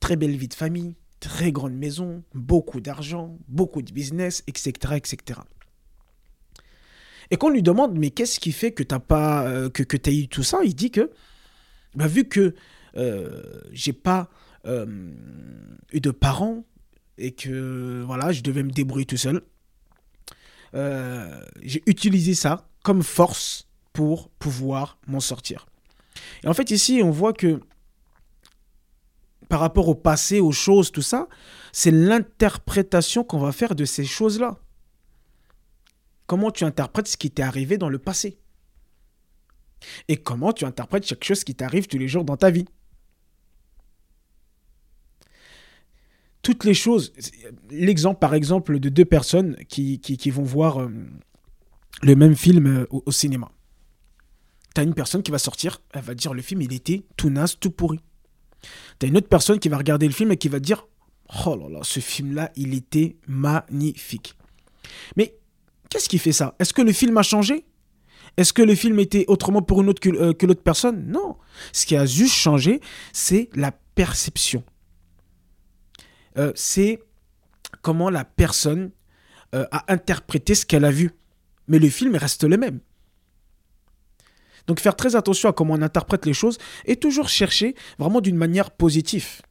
Très 0.00 0.16
belle 0.16 0.36
vie 0.36 0.48
de 0.48 0.54
famille, 0.54 0.94
très 1.20 1.52
grande 1.52 1.74
maison, 1.74 2.22
beaucoup 2.34 2.80
d'argent, 2.80 3.38
beaucoup 3.48 3.82
de 3.82 3.92
business, 3.92 4.42
etc. 4.46 4.72
etc. 4.94 5.40
Et 7.30 7.36
quand 7.36 7.48
on 7.48 7.50
lui 7.50 7.62
demande, 7.62 7.98
mais 7.98 8.10
qu'est-ce 8.10 8.38
qui 8.38 8.52
fait 8.52 8.72
que 8.72 8.82
tu 8.82 8.98
pas 9.00 9.46
euh, 9.48 9.68
que, 9.68 9.82
que 9.82 9.96
as 10.08 10.12
eu 10.12 10.28
tout 10.28 10.42
ça? 10.42 10.60
Il 10.64 10.74
dit 10.74 10.90
que, 10.90 11.10
bah, 11.94 12.06
vu 12.06 12.24
que 12.28 12.54
euh, 12.96 13.42
j'ai 13.72 13.92
pas 13.92 14.30
euh, 14.66 14.86
eu 15.92 16.00
de 16.00 16.10
parents 16.10 16.64
et 17.18 17.32
que 17.32 18.02
voilà, 18.06 18.32
je 18.32 18.42
devais 18.42 18.62
me 18.62 18.70
débrouiller 18.70 19.06
tout 19.06 19.16
seul, 19.16 19.42
euh, 20.74 21.40
j'ai 21.62 21.82
utilisé 21.86 22.34
ça 22.34 22.68
comme 22.82 23.02
force 23.02 23.68
pour 23.92 24.28
pouvoir 24.28 24.98
m'en 25.06 25.20
sortir. 25.20 25.66
Et 26.44 26.48
en 26.48 26.54
fait, 26.54 26.70
ici, 26.70 27.00
on 27.02 27.10
voit 27.10 27.32
que 27.32 27.60
par 29.48 29.60
rapport 29.60 29.88
au 29.88 29.94
passé, 29.94 30.40
aux 30.40 30.52
choses, 30.52 30.90
tout 30.90 31.02
ça, 31.02 31.28
c'est 31.72 31.90
l'interprétation 31.90 33.24
qu'on 33.24 33.38
va 33.38 33.52
faire 33.52 33.74
de 33.74 33.84
ces 33.84 34.04
choses-là. 34.04 34.58
Comment 36.26 36.50
tu 36.50 36.64
interprètes 36.64 37.08
ce 37.08 37.16
qui 37.16 37.30
t'est 37.30 37.42
arrivé 37.42 37.78
dans 37.78 37.88
le 37.88 37.98
passé 37.98 38.38
Et 40.08 40.16
comment 40.16 40.52
tu 40.52 40.64
interprètes 40.64 41.06
chaque 41.06 41.22
chose 41.22 41.44
qui 41.44 41.54
t'arrive 41.54 41.86
tous 41.86 41.98
les 41.98 42.08
jours 42.08 42.24
dans 42.24 42.36
ta 42.36 42.50
vie 42.50 42.66
Toutes 46.42 46.64
les 46.64 46.74
choses, 46.74 47.12
l'exemple 47.70 48.20
par 48.20 48.34
exemple 48.34 48.78
de 48.78 48.88
deux 48.88 49.04
personnes 49.04 49.56
qui, 49.68 50.30
vont 50.30 50.44
voir 50.44 50.80
euh, 50.80 50.92
le 52.02 52.14
même 52.14 52.36
film 52.36 52.66
euh, 52.66 52.86
au, 52.90 53.10
cinéma. 53.10 53.50
Tu 54.76 54.80
as 54.80 54.84
une 54.84 54.94
personne 54.94 55.22
qui 55.22 55.30
va 55.30 55.38
sortir, 55.38 55.80
elle 55.94 56.02
va 56.02 56.14
dire 56.14 56.34
le 56.34 56.42
film 56.42 56.60
il 56.60 56.72
était 56.74 57.06
tout 57.16 57.30
naze, 57.30 57.58
tout 57.58 57.70
pourri. 57.70 57.98
Tu 58.98 59.06
as 59.06 59.08
une 59.08 59.16
autre 59.16 59.28
personne 59.28 59.58
qui 59.58 59.70
va 59.70 59.78
regarder 59.78 60.06
le 60.06 60.12
film 60.12 60.32
et 60.32 60.36
qui 60.36 60.48
va 60.48 60.60
dire 60.60 60.86
oh 61.46 61.56
là 61.56 61.68
là, 61.70 61.80
ce 61.82 62.00
film-là, 62.00 62.52
il 62.56 62.74
était 62.74 63.16
magnifique. 63.26 64.36
Mais 65.16 65.34
Qu'est-ce 65.88 66.08
qui 66.08 66.18
fait 66.18 66.32
ça? 66.32 66.54
Est-ce 66.58 66.74
que 66.74 66.82
le 66.82 66.92
film 66.92 67.16
a 67.16 67.22
changé? 67.22 67.64
Est-ce 68.36 68.52
que 68.52 68.62
le 68.62 68.74
film 68.74 68.98
était 68.98 69.24
autrement 69.28 69.62
pour 69.62 69.80
une 69.80 69.88
autre 69.88 70.00
que, 70.00 70.10
euh, 70.10 70.34
l'autre 70.42 70.62
personne? 70.62 71.06
Non. 71.06 71.36
Ce 71.72 71.86
qui 71.86 71.96
a 71.96 72.04
juste 72.04 72.34
changé, 72.34 72.80
c'est 73.12 73.48
la 73.54 73.72
perception. 73.94 74.62
Euh, 76.36 76.52
c'est 76.54 77.00
comment 77.80 78.10
la 78.10 78.24
personne 78.24 78.90
euh, 79.54 79.64
a 79.70 79.90
interprété 79.90 80.54
ce 80.54 80.66
qu'elle 80.66 80.84
a 80.84 80.90
vu. 80.90 81.12
Mais 81.68 81.78
le 81.78 81.88
film 81.88 82.14
reste 82.14 82.44
le 82.44 82.58
même. 82.58 82.80
Donc 84.66 84.80
faire 84.80 84.96
très 84.96 85.16
attention 85.16 85.48
à 85.48 85.52
comment 85.52 85.74
on 85.74 85.82
interprète 85.82 86.26
les 86.26 86.32
choses 86.32 86.58
et 86.84 86.96
toujours 86.96 87.28
chercher 87.28 87.74
vraiment 87.98 88.20
d'une 88.20 88.36
manière 88.36 88.70
positive. 88.70 89.42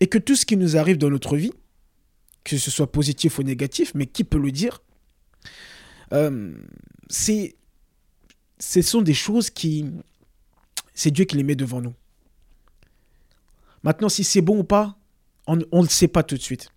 Et 0.00 0.06
que 0.06 0.18
tout 0.18 0.36
ce 0.36 0.46
qui 0.46 0.56
nous 0.56 0.76
arrive 0.76 0.98
dans 0.98 1.10
notre 1.10 1.36
vie, 1.36 1.52
que 2.44 2.56
ce 2.56 2.70
soit 2.70 2.90
positif 2.90 3.38
ou 3.38 3.42
négatif, 3.42 3.92
mais 3.94 4.06
qui 4.06 4.24
peut 4.24 4.38
le 4.38 4.50
dire, 4.50 4.82
euh, 6.12 6.54
c'est, 7.08 7.56
ce 8.58 8.82
sont 8.82 9.02
des 9.02 9.14
choses 9.14 9.50
qui, 9.50 9.86
c'est 10.94 11.10
Dieu 11.10 11.24
qui 11.24 11.36
les 11.36 11.42
met 11.42 11.54
devant 11.54 11.80
nous. 11.80 11.94
Maintenant, 13.82 14.08
si 14.08 14.24
c'est 14.24 14.42
bon 14.42 14.58
ou 14.58 14.64
pas, 14.64 14.96
on 15.46 15.56
ne 15.56 15.82
le 15.82 15.88
sait 15.88 16.08
pas 16.08 16.22
tout 16.22 16.36
de 16.36 16.42
suite. 16.42 16.70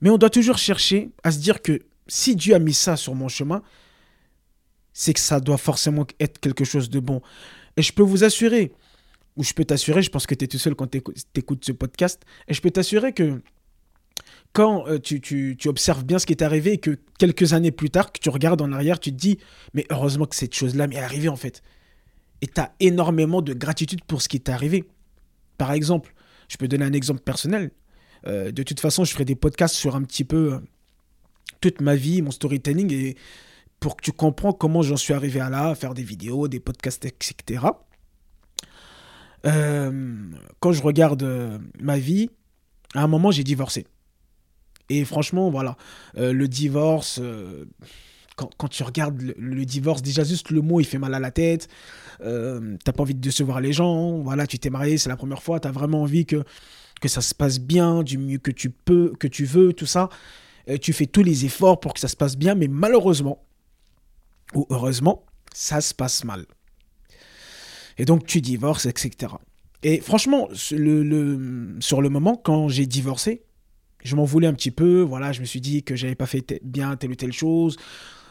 Mais 0.00 0.10
on 0.10 0.18
doit 0.18 0.30
toujours 0.30 0.58
chercher 0.58 1.10
à 1.22 1.32
se 1.32 1.38
dire 1.38 1.62
que 1.62 1.82
si 2.06 2.36
Dieu 2.36 2.54
a 2.54 2.58
mis 2.58 2.74
ça 2.74 2.96
sur 2.96 3.14
mon 3.14 3.28
chemin, 3.28 3.62
c'est 4.94 5.12
que 5.12 5.20
ça 5.20 5.40
doit 5.40 5.58
forcément 5.58 6.06
être 6.20 6.40
quelque 6.40 6.64
chose 6.64 6.88
de 6.88 7.00
bon. 7.00 7.20
Et 7.76 7.82
je 7.82 7.92
peux 7.92 8.02
vous 8.02 8.24
assurer, 8.24 8.72
ou 9.36 9.44
je 9.44 9.52
peux 9.52 9.64
t'assurer, 9.64 10.00
je 10.00 10.08
pense 10.08 10.26
que 10.26 10.34
tu 10.34 10.44
es 10.44 10.48
tout 10.48 10.58
seul 10.58 10.74
quand 10.74 10.86
tu 10.86 11.02
écoutes 11.34 11.64
ce 11.64 11.72
podcast, 11.72 12.22
et 12.48 12.54
je 12.54 12.62
peux 12.62 12.70
t'assurer 12.70 13.12
que 13.12 13.42
quand 14.54 14.86
euh, 14.86 15.00
tu, 15.00 15.58
observes 15.66 16.04
bien 16.04 16.18
ce 16.18 16.26
qui 16.26 16.32
est 16.32 16.42
arrivé 16.42 16.74
et 16.74 16.78
que 16.78 16.96
quelques 17.18 17.52
années 17.52 17.72
plus 17.72 17.90
tard, 17.90 18.12
que 18.12 18.20
tu 18.20 18.30
regardes 18.30 18.62
en 18.62 18.72
arrière, 18.72 19.00
tu 19.00 19.10
te 19.10 19.16
dis, 19.16 19.38
mais 19.74 19.84
heureusement 19.90 20.26
que 20.26 20.36
cette 20.36 20.54
chose-là 20.54 20.86
m'est 20.86 21.00
arrivée 21.00 21.28
en 21.28 21.36
fait. 21.36 21.60
Et 22.40 22.46
tu 22.46 22.60
as 22.60 22.72
énormément 22.78 23.42
de 23.42 23.52
gratitude 23.52 24.04
pour 24.04 24.22
ce 24.22 24.28
qui 24.28 24.40
t'est 24.40 24.52
arrivé. 24.52 24.84
Par 25.58 25.72
exemple, 25.72 26.14
je 26.48 26.56
peux 26.56 26.68
donner 26.68 26.84
un 26.84 26.92
exemple 26.92 27.20
personnel. 27.20 27.72
Euh, 28.28 28.52
de 28.52 28.62
toute 28.62 28.78
façon, 28.78 29.04
je 29.04 29.12
ferai 29.12 29.24
des 29.24 29.34
podcasts 29.34 29.74
sur 29.74 29.96
un 29.96 30.02
petit 30.02 30.24
peu 30.24 30.54
euh, 30.54 30.58
toute 31.60 31.80
ma 31.80 31.96
vie, 31.96 32.22
mon 32.22 32.30
storytelling, 32.30 32.92
et 32.92 33.16
pour 33.80 33.96
que 33.96 34.02
tu 34.02 34.12
comprends 34.12 34.52
comment 34.52 34.82
j'en 34.82 34.96
suis 34.96 35.12
arrivé 35.14 35.40
à 35.40 35.50
là, 35.50 35.68
à 35.68 35.74
faire 35.74 35.94
des 35.94 36.02
vidéos, 36.02 36.48
des 36.48 36.60
podcasts, 36.60 37.04
etc. 37.04 37.66
quand 39.42 40.72
je 40.72 40.82
regarde 40.82 41.60
ma 41.78 41.98
vie, 41.98 42.30
à 42.94 43.02
un 43.02 43.08
moment, 43.08 43.30
j'ai 43.30 43.44
divorcé. 43.44 43.86
Et 44.90 45.04
franchement, 45.04 45.50
voilà, 45.50 45.76
euh, 46.18 46.32
le 46.32 46.46
divorce, 46.46 47.18
euh, 47.20 47.64
quand, 48.36 48.68
tu 48.68 48.82
regardes 48.82 49.20
le, 49.20 49.64
divorce, 49.64 50.02
déjà 50.02 50.24
juste 50.24 50.50
le 50.50 50.60
mot, 50.60 50.80
il 50.80 50.84
fait 50.84 50.98
mal 50.98 51.14
à 51.14 51.20
la 51.20 51.30
tête. 51.30 51.68
Euh, 52.22 52.76
t'as 52.84 52.92
pas 52.92 53.02
envie 53.02 53.14
de 53.14 53.20
décevoir 53.20 53.60
les 53.60 53.72
gens. 53.72 54.18
Voilà, 54.18 54.46
tu 54.46 54.58
t'es 54.58 54.70
marié, 54.70 54.98
c'est 54.98 55.08
la 55.08 55.16
première 55.16 55.42
fois. 55.42 55.60
Tu 55.60 55.68
as 55.68 55.72
vraiment 55.72 56.02
envie 56.02 56.26
que, 56.26 56.44
que 57.00 57.08
ça 57.08 57.20
se 57.20 57.34
passe 57.34 57.60
bien, 57.60 58.02
du 58.02 58.18
mieux 58.18 58.38
que 58.38 58.50
tu 58.50 58.70
peux, 58.70 59.12
que 59.18 59.28
tu 59.28 59.44
veux, 59.44 59.72
tout 59.72 59.86
ça. 59.86 60.08
tu 60.80 60.92
fais 60.92 61.06
tous 61.06 61.22
les 61.22 61.44
efforts 61.44 61.80
pour 61.80 61.94
que 61.94 62.00
ça 62.00 62.08
se 62.08 62.16
passe 62.16 62.36
bien, 62.36 62.54
mais 62.54 62.68
malheureusement, 62.68 63.44
ou 64.54 64.66
heureusement, 64.70 65.24
ça 65.52 65.80
se 65.80 65.94
passe 65.94 66.24
mal. 66.24 66.46
Et 67.98 68.04
donc 68.04 68.26
tu 68.26 68.40
divorces, 68.40 68.86
etc. 68.86 69.34
Et 69.82 70.00
franchement, 70.00 70.48
sur 70.52 70.76
le 70.78 72.08
moment, 72.08 72.36
quand 72.36 72.68
j'ai 72.68 72.86
divorcé, 72.86 73.42
je 74.02 74.16
m'en 74.16 74.24
voulais 74.24 74.46
un 74.46 74.54
petit 74.54 74.70
peu. 74.70 75.00
Voilà, 75.00 75.32
je 75.32 75.40
me 75.40 75.44
suis 75.46 75.60
dit 75.60 75.82
que 75.82 75.96
j'avais 75.96 76.14
pas 76.14 76.26
fait 76.26 76.60
bien 76.62 76.96
telle 76.96 77.10
ou 77.10 77.14
telle 77.14 77.32
chose. 77.32 77.76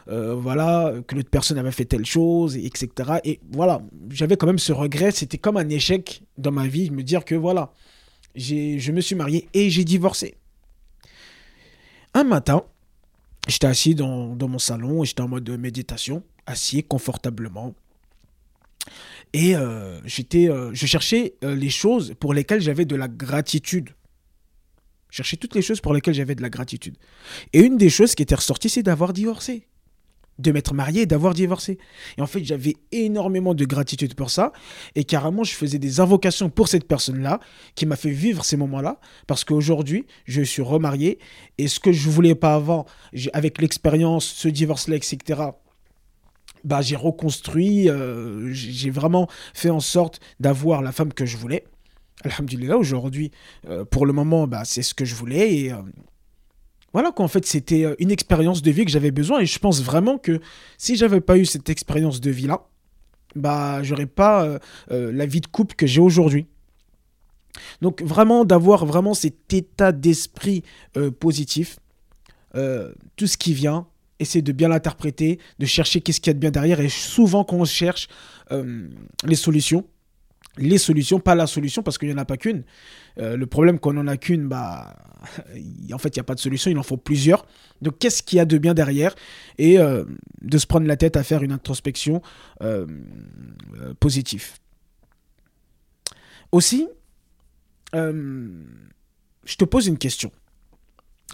Euh, 0.08 0.34
voilà, 0.34 0.92
que 1.06 1.14
l'autre 1.14 1.30
personne 1.30 1.56
avait 1.56 1.70
fait 1.70 1.86
telle 1.86 2.04
chose, 2.04 2.56
etc. 2.56 2.88
Et 3.24 3.40
voilà, 3.52 3.80
j'avais 4.10 4.36
quand 4.36 4.46
même 4.46 4.58
ce 4.58 4.72
regret. 4.72 5.12
C'était 5.12 5.38
comme 5.38 5.56
un 5.56 5.68
échec 5.68 6.22
dans 6.36 6.52
ma 6.52 6.66
vie, 6.66 6.90
me 6.90 7.02
dire 7.02 7.24
que 7.24 7.34
voilà, 7.34 7.72
je 8.36 8.92
me 8.92 9.00
suis 9.00 9.14
marié 9.14 9.48
et 9.54 9.70
j'ai 9.70 9.84
divorcé. 9.84 10.36
Un 12.12 12.24
matin, 12.24 12.64
j'étais 13.48 13.66
assis 13.66 13.94
dans, 13.94 14.36
mon 14.36 14.58
salon 14.58 15.02
et 15.02 15.06
j'étais 15.06 15.22
en 15.22 15.28
mode 15.28 15.48
méditation, 15.50 16.22
assis 16.46 16.82
confortablement. 16.82 17.74
Et 19.32 19.56
euh, 19.56 20.00
j'étais, 20.04 20.48
euh, 20.48 20.70
je 20.72 20.86
cherchais 20.86 21.34
les 21.42 21.70
choses 21.70 22.14
pour 22.20 22.34
lesquelles 22.34 22.60
j'avais 22.60 22.84
de 22.84 22.96
la 22.96 23.08
gratitude 23.08 23.90
chercher 25.14 25.36
toutes 25.36 25.54
les 25.54 25.62
choses 25.62 25.80
pour 25.80 25.94
lesquelles 25.94 26.14
j'avais 26.14 26.34
de 26.34 26.42
la 26.42 26.50
gratitude. 26.50 26.96
Et 27.52 27.60
une 27.60 27.76
des 27.76 27.88
choses 27.88 28.16
qui 28.16 28.24
était 28.24 28.34
ressortie, 28.34 28.68
c'est 28.68 28.82
d'avoir 28.82 29.12
divorcé. 29.12 29.68
De 30.38 30.50
m'être 30.50 30.74
marié 30.74 31.02
et 31.02 31.06
d'avoir 31.06 31.32
divorcé. 31.32 31.78
Et 32.18 32.22
en 32.22 32.26
fait, 32.26 32.44
j'avais 32.44 32.74
énormément 32.90 33.54
de 33.54 33.64
gratitude 33.64 34.14
pour 34.14 34.30
ça. 34.30 34.52
Et 34.96 35.04
carrément, 35.04 35.44
je 35.44 35.54
faisais 35.54 35.78
des 35.78 36.00
invocations 36.00 36.50
pour 36.50 36.68
cette 36.68 36.88
personne-là 36.88 37.38
qui 37.76 37.86
m'a 37.86 37.96
fait 37.96 38.10
vivre 38.10 38.44
ces 38.44 38.56
moments-là. 38.56 38.98
Parce 39.26 39.44
qu'aujourd'hui, 39.44 40.06
je 40.24 40.42
suis 40.42 40.62
remarié. 40.62 41.18
Et 41.58 41.68
ce 41.68 41.78
que 41.78 41.92
je 41.92 42.08
voulais 42.10 42.34
pas 42.34 42.54
avant, 42.54 42.84
avec 43.32 43.60
l'expérience, 43.60 44.24
ce 44.24 44.48
divorce-là, 44.48 44.96
etc., 44.96 45.50
bah, 46.64 46.80
j'ai 46.80 46.96
reconstruit, 46.96 47.88
euh, 47.88 48.50
j'ai 48.52 48.90
vraiment 48.90 49.28
fait 49.52 49.70
en 49.70 49.80
sorte 49.80 50.20
d'avoir 50.40 50.82
la 50.82 50.92
femme 50.92 51.12
que 51.12 51.26
je 51.26 51.36
voulais. 51.36 51.64
Alhamdulillah, 52.22 52.78
aujourd'hui, 52.78 53.30
euh, 53.68 53.84
pour 53.84 54.06
le 54.06 54.12
moment, 54.12 54.46
bah, 54.46 54.64
c'est 54.64 54.82
ce 54.82 54.94
que 54.94 55.04
je 55.04 55.14
voulais. 55.14 55.54
Et 55.54 55.72
euh, 55.72 55.76
voilà 56.94 57.12
qu'en 57.12 57.28
fait, 57.28 57.44
c'était 57.44 57.84
euh, 57.84 57.94
une 57.98 58.10
expérience 58.10 58.62
de 58.62 58.70
vie 58.70 58.86
que 58.86 58.90
j'avais 58.90 59.10
besoin. 59.10 59.40
Et 59.40 59.46
je 59.46 59.58
pense 59.58 59.82
vraiment 59.82 60.16
que 60.16 60.40
si 60.78 60.96
j'avais 60.96 61.20
pas 61.20 61.36
eu 61.36 61.44
cette 61.44 61.68
expérience 61.68 62.22
de 62.22 62.30
vie-là, 62.30 62.66
bah, 63.34 63.82
j'aurais 63.82 64.06
pas 64.06 64.60
la 64.88 65.26
vie 65.26 65.40
de 65.40 65.48
couple 65.48 65.74
que 65.74 65.88
j'ai 65.88 66.00
aujourd'hui. 66.00 66.46
Donc 67.82 68.00
vraiment 68.00 68.44
d'avoir 68.44 68.86
vraiment 68.86 69.12
cet 69.12 69.52
état 69.52 69.90
d'esprit 69.90 70.62
positif, 71.18 71.80
tout 72.54 73.26
ce 73.26 73.36
qui 73.36 73.52
vient, 73.52 73.88
essayer 74.20 74.40
de 74.42 74.52
bien 74.52 74.68
l'interpréter, 74.68 75.40
de 75.58 75.66
chercher 75.66 76.00
qu'est-ce 76.00 76.20
qu'il 76.20 76.30
y 76.30 76.30
a 76.30 76.34
de 76.34 76.38
bien 76.38 76.52
derrière. 76.52 76.78
Et 76.78 76.88
souvent 76.88 77.42
quand 77.42 77.56
on 77.56 77.64
cherche 77.64 78.06
les 78.52 79.34
solutions, 79.34 79.84
les 80.56 80.78
solutions, 80.78 81.18
pas 81.20 81.34
la 81.34 81.46
solution, 81.46 81.82
parce 81.82 81.98
qu'il 81.98 82.08
n'y 82.08 82.14
en 82.14 82.18
a 82.18 82.24
pas 82.24 82.36
qu'une. 82.36 82.64
Euh, 83.18 83.36
le 83.36 83.46
problème 83.46 83.78
qu'on 83.78 83.92
n'en 83.92 84.06
a 84.06 84.16
qu'une, 84.16 84.46
bah, 84.46 84.96
en 85.92 85.98
fait, 85.98 86.08
il 86.08 86.18
n'y 86.18 86.20
a 86.20 86.24
pas 86.24 86.34
de 86.34 86.40
solution, 86.40 86.70
il 86.70 86.78
en 86.78 86.82
faut 86.82 86.96
plusieurs. 86.96 87.46
Donc, 87.82 87.98
qu'est-ce 87.98 88.22
qu'il 88.22 88.36
y 88.36 88.40
a 88.40 88.44
de 88.44 88.58
bien 88.58 88.74
derrière? 88.74 89.14
Et 89.58 89.78
euh, 89.78 90.04
de 90.42 90.58
se 90.58 90.66
prendre 90.66 90.86
la 90.86 90.96
tête 90.96 91.16
à 91.16 91.22
faire 91.22 91.42
une 91.42 91.52
introspection 91.52 92.22
euh, 92.62 92.86
positive. 94.00 94.52
Aussi, 96.52 96.88
je 97.92 99.56
te 99.56 99.64
pose 99.64 99.86
une 99.86 99.98
question. 99.98 100.30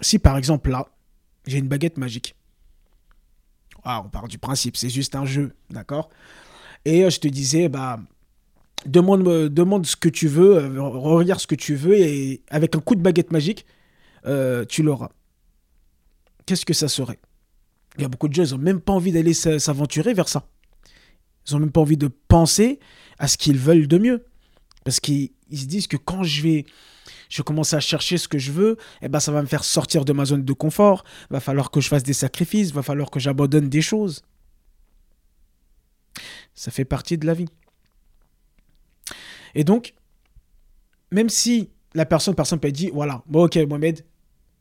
Si 0.01 0.17
par 0.19 0.37
exemple 0.37 0.71
là, 0.71 0.87
j'ai 1.45 1.59
une 1.59 1.67
baguette 1.67 1.97
magique, 1.97 2.35
ah, 3.83 4.01
on 4.05 4.09
part 4.09 4.27
du 4.27 4.37
principe, 4.37 4.77
c'est 4.77 4.89
juste 4.89 5.15
un 5.15 5.25
jeu, 5.25 5.53
d'accord? 5.69 6.09
Et 6.85 7.07
je 7.09 7.19
te 7.19 7.27
disais, 7.27 7.69
bah, 7.69 7.99
demande, 8.85 9.23
demande 9.49 9.85
ce 9.85 9.95
que 9.95 10.09
tu 10.09 10.27
veux, 10.27 10.57
euh, 10.57 10.81
regarde 10.81 11.39
ce 11.39 11.47
que 11.47 11.55
tu 11.55 11.75
veux, 11.75 11.97
et 11.97 12.41
avec 12.49 12.75
un 12.75 12.79
coup 12.79 12.95
de 12.95 13.01
baguette 13.01 13.31
magique, 13.31 13.65
euh, 14.25 14.65
tu 14.65 14.83
l'auras. 14.83 15.09
Qu'est-ce 16.45 16.65
que 16.65 16.73
ça 16.73 16.87
serait? 16.87 17.19
Il 17.97 18.01
y 18.01 18.05
a 18.05 18.07
beaucoup 18.07 18.27
de 18.27 18.33
gens, 18.33 18.43
ils 18.43 18.51
n'ont 18.51 18.57
même 18.57 18.81
pas 18.81 18.93
envie 18.93 19.11
d'aller 19.11 19.33
s'aventurer 19.33 20.13
vers 20.13 20.27
ça. 20.27 20.47
Ils 21.47 21.53
n'ont 21.53 21.59
même 21.59 21.71
pas 21.71 21.81
envie 21.81 21.97
de 21.97 22.09
penser 22.27 22.79
à 23.19 23.27
ce 23.27 23.37
qu'ils 23.37 23.57
veulent 23.57 23.87
de 23.87 23.97
mieux. 23.97 24.25
Parce 24.83 24.99
qu'ils 24.99 25.31
se 25.51 25.65
disent 25.65 25.87
que 25.87 25.97
quand 25.97 26.23
je 26.23 26.41
vais, 26.41 26.65
je 27.29 27.41
commencer 27.41 27.75
à 27.75 27.79
chercher 27.79 28.17
ce 28.17 28.27
que 28.27 28.37
je 28.37 28.51
veux, 28.51 28.77
eh 29.01 29.09
ben 29.09 29.19
ça 29.19 29.31
va 29.31 29.41
me 29.41 29.47
faire 29.47 29.63
sortir 29.63 30.05
de 30.05 30.13
ma 30.13 30.25
zone 30.25 30.43
de 30.43 30.53
confort. 30.53 31.03
Va 31.29 31.39
falloir 31.39 31.69
que 31.69 31.81
je 31.81 31.87
fasse 31.87 32.03
des 32.03 32.13
sacrifices, 32.13 32.71
va 32.71 32.81
falloir 32.81 33.11
que 33.11 33.19
j'abandonne 33.19 33.69
des 33.69 33.81
choses. 33.81 34.21
Ça 36.55 36.71
fait 36.71 36.85
partie 36.85 37.17
de 37.17 37.25
la 37.25 37.33
vie. 37.33 37.47
Et 39.55 39.63
donc, 39.63 39.93
même 41.11 41.29
si 41.29 41.69
la 41.93 42.05
personne, 42.05 42.35
par 42.35 42.45
exemple, 42.45 42.67
elle 42.67 42.73
dit, 42.73 42.89
voilà, 42.93 43.23
bon 43.27 43.45
ok 43.45 43.57
Mohamed, 43.67 44.05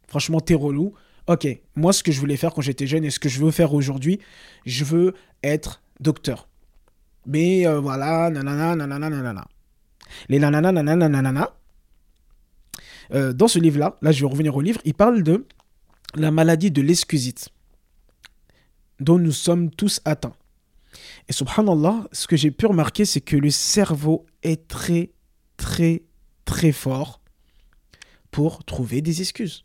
franchement, 0.09 0.41
t'es 0.41 0.55
relou. 0.55 0.95
Ok, 1.27 1.47
moi 1.77 1.93
ce 1.93 2.03
que 2.03 2.11
je 2.11 2.19
voulais 2.19 2.37
faire 2.37 2.53
quand 2.53 2.63
j'étais 2.63 2.87
jeune 2.87 3.05
et 3.05 3.11
ce 3.11 3.21
que 3.21 3.29
je 3.29 3.41
veux 3.41 3.53
faire 3.53 3.73
aujourd'hui, 3.73 4.19
je 4.67 4.85
veux 4.85 5.15
être 5.45 5.83
docteur. 6.01 6.49
Mais 7.27 7.67
euh, 7.67 7.79
voilà, 7.79 8.31
nanana, 8.31 8.75
nanana, 8.75 9.11
nanana. 9.11 9.47
Les 10.29 10.39
nanana, 10.39 10.73
nanana, 10.73 11.09
nanana. 11.09 11.55
Euh, 13.13 13.33
dans 13.33 13.49
ce 13.49 13.59
livre-là, 13.59 13.99
là 14.03 14.13
je 14.13 14.25
vais 14.25 14.31
revenir 14.31 14.57
au 14.57 14.61
livre, 14.61 14.81
il 14.85 14.95
parle 14.95 15.23
de 15.23 15.47
la 16.15 16.31
maladie 16.31 16.71
de 16.71 16.83
l'excusite, 16.83 17.51
dont 18.99 19.19
nous 19.19 19.33
sommes 19.33 19.71
tous 19.71 20.01
atteints. 20.05 20.35
Et 21.29 21.33
subhanallah, 21.33 22.09
ce 22.13 22.27
que 22.27 22.37
j'ai 22.37 22.51
pu 22.51 22.67
remarquer, 22.67 23.05
c'est 23.05 23.21
que 23.21 23.37
le 23.37 23.51
cerveau 23.51 24.27
est 24.43 24.69
très, 24.69 25.13
très, 25.57 26.03
très 26.45 26.73
fort 26.73 27.21
pour 28.31 28.65
trouver 28.65 29.03
des 29.03 29.21
excuses. 29.21 29.65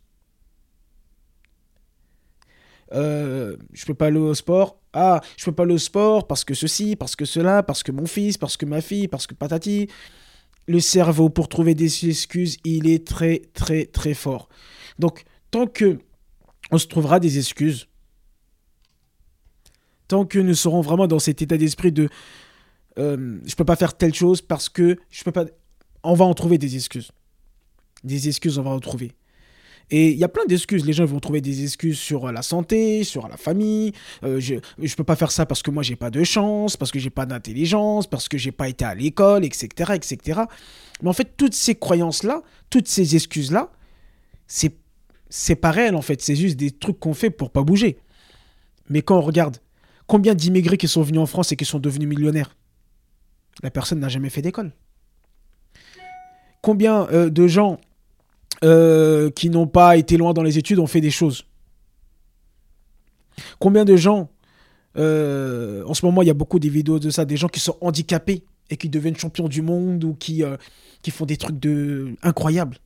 Euh, 2.92 3.56
je 3.72 3.84
peux 3.84 3.94
pas 3.94 4.06
aller 4.06 4.18
au 4.18 4.34
sport. 4.34 4.80
Ah, 4.92 5.20
je 5.36 5.44
peux 5.44 5.52
pas 5.52 5.64
aller 5.64 5.74
au 5.74 5.78
sport 5.78 6.26
parce 6.26 6.44
que 6.44 6.54
ceci, 6.54 6.96
parce 6.96 7.16
que 7.16 7.24
cela, 7.24 7.62
parce 7.62 7.82
que 7.82 7.92
mon 7.92 8.06
fils, 8.06 8.38
parce 8.38 8.56
que 8.56 8.66
ma 8.66 8.80
fille, 8.80 9.08
parce 9.08 9.26
que 9.26 9.34
patati. 9.34 9.88
Le 10.68 10.80
cerveau, 10.80 11.28
pour 11.28 11.48
trouver 11.48 11.76
des 11.76 12.08
excuses, 12.08 12.56
il 12.64 12.88
est 12.88 13.06
très, 13.06 13.42
très, 13.54 13.86
très 13.86 14.14
fort. 14.14 14.48
Donc, 14.98 15.22
tant 15.52 15.66
que 15.66 15.98
on 16.72 16.78
se 16.78 16.88
trouvera 16.88 17.20
des 17.20 17.38
excuses, 17.38 17.86
Tant 20.08 20.24
que 20.24 20.38
nous 20.38 20.54
serons 20.54 20.80
vraiment 20.80 21.06
dans 21.06 21.18
cet 21.18 21.42
état 21.42 21.56
d'esprit 21.56 21.92
de 21.92 22.08
euh, 22.98 23.38
je 23.44 23.54
peux 23.54 23.64
pas 23.64 23.76
faire 23.76 23.96
telle 23.96 24.14
chose 24.14 24.40
parce 24.40 24.68
que 24.68 24.96
je 25.10 25.24
peux 25.24 25.32
pas. 25.32 25.44
On 26.02 26.14
va 26.14 26.24
en 26.24 26.34
trouver 26.34 26.58
des 26.58 26.76
excuses. 26.76 27.10
Des 28.04 28.28
excuses, 28.28 28.58
on 28.58 28.62
va 28.62 28.70
en 28.70 28.80
trouver. 28.80 29.12
Et 29.90 30.10
il 30.10 30.18
y 30.18 30.24
a 30.24 30.28
plein 30.28 30.44
d'excuses. 30.46 30.84
Les 30.84 30.92
gens 30.92 31.04
vont 31.04 31.20
trouver 31.20 31.40
des 31.40 31.62
excuses 31.62 31.98
sur 31.98 32.30
la 32.32 32.42
santé, 32.42 33.04
sur 33.04 33.28
la 33.28 33.36
famille. 33.36 33.92
Euh, 34.24 34.40
je 34.40 34.54
ne 34.54 34.94
peux 34.96 35.04
pas 35.04 35.16
faire 35.16 35.30
ça 35.30 35.46
parce 35.46 35.62
que 35.62 35.70
moi, 35.70 35.82
j'ai 35.82 35.96
pas 35.96 36.10
de 36.10 36.24
chance, 36.24 36.76
parce 36.76 36.90
que 36.90 36.98
j'ai 36.98 37.10
pas 37.10 37.26
d'intelligence, 37.26 38.06
parce 38.06 38.28
que 38.28 38.36
j'ai 38.36 38.52
pas 38.52 38.68
été 38.68 38.84
à 38.84 38.94
l'école, 38.94 39.44
etc., 39.44 39.92
etc. 39.94 40.40
Mais 41.02 41.08
en 41.08 41.12
fait, 41.12 41.36
toutes 41.36 41.54
ces 41.54 41.76
croyances-là, 41.76 42.42
toutes 42.68 42.88
ces 42.88 43.14
excuses-là, 43.14 43.70
c'est, 44.48 44.74
c'est 45.28 45.56
pas 45.56 45.70
réel, 45.70 45.94
en 45.94 46.02
fait. 46.02 46.20
C'est 46.20 46.36
juste 46.36 46.56
des 46.56 46.72
trucs 46.72 46.98
qu'on 46.98 47.14
fait 47.14 47.30
pour 47.30 47.50
pas 47.50 47.62
bouger. 47.62 47.98
Mais 48.88 49.02
quand 49.02 49.18
on 49.18 49.22
regarde 49.22 49.58
Combien 50.06 50.34
d'immigrés 50.34 50.76
qui 50.76 50.88
sont 50.88 51.02
venus 51.02 51.20
en 51.20 51.26
France 51.26 51.52
et 51.52 51.56
qui 51.56 51.64
sont 51.64 51.78
devenus 51.78 52.08
millionnaires? 52.08 52.56
La 53.62 53.70
personne 53.70 54.00
n'a 54.00 54.08
jamais 54.08 54.30
fait 54.30 54.42
d'école. 54.42 54.72
Combien 56.62 57.08
euh, 57.10 57.30
de 57.30 57.46
gens 57.46 57.78
euh, 58.64 59.30
qui 59.30 59.50
n'ont 59.50 59.66
pas 59.66 59.96
été 59.96 60.16
loin 60.16 60.32
dans 60.32 60.42
les 60.42 60.58
études 60.58 60.78
ont 60.78 60.86
fait 60.86 61.00
des 61.00 61.10
choses? 61.10 61.44
Combien 63.58 63.84
de 63.84 63.96
gens, 63.96 64.30
euh, 64.96 65.84
en 65.84 65.94
ce 65.94 66.04
moment 66.06 66.22
il 66.22 66.28
y 66.28 66.30
a 66.30 66.34
beaucoup 66.34 66.58
de 66.58 66.68
vidéos 66.68 66.98
de 66.98 67.10
ça, 67.10 67.24
des 67.24 67.36
gens 67.36 67.48
qui 67.48 67.60
sont 67.60 67.76
handicapés 67.80 68.44
et 68.70 68.76
qui 68.76 68.88
deviennent 68.88 69.16
champions 69.16 69.48
du 69.48 69.62
monde 69.62 70.04
ou 70.04 70.14
qui, 70.14 70.42
qui 71.02 71.10
font 71.10 71.26
des 71.26 71.36
trucs 71.36 71.58
de... 71.58 72.14
incroyables? 72.22 72.78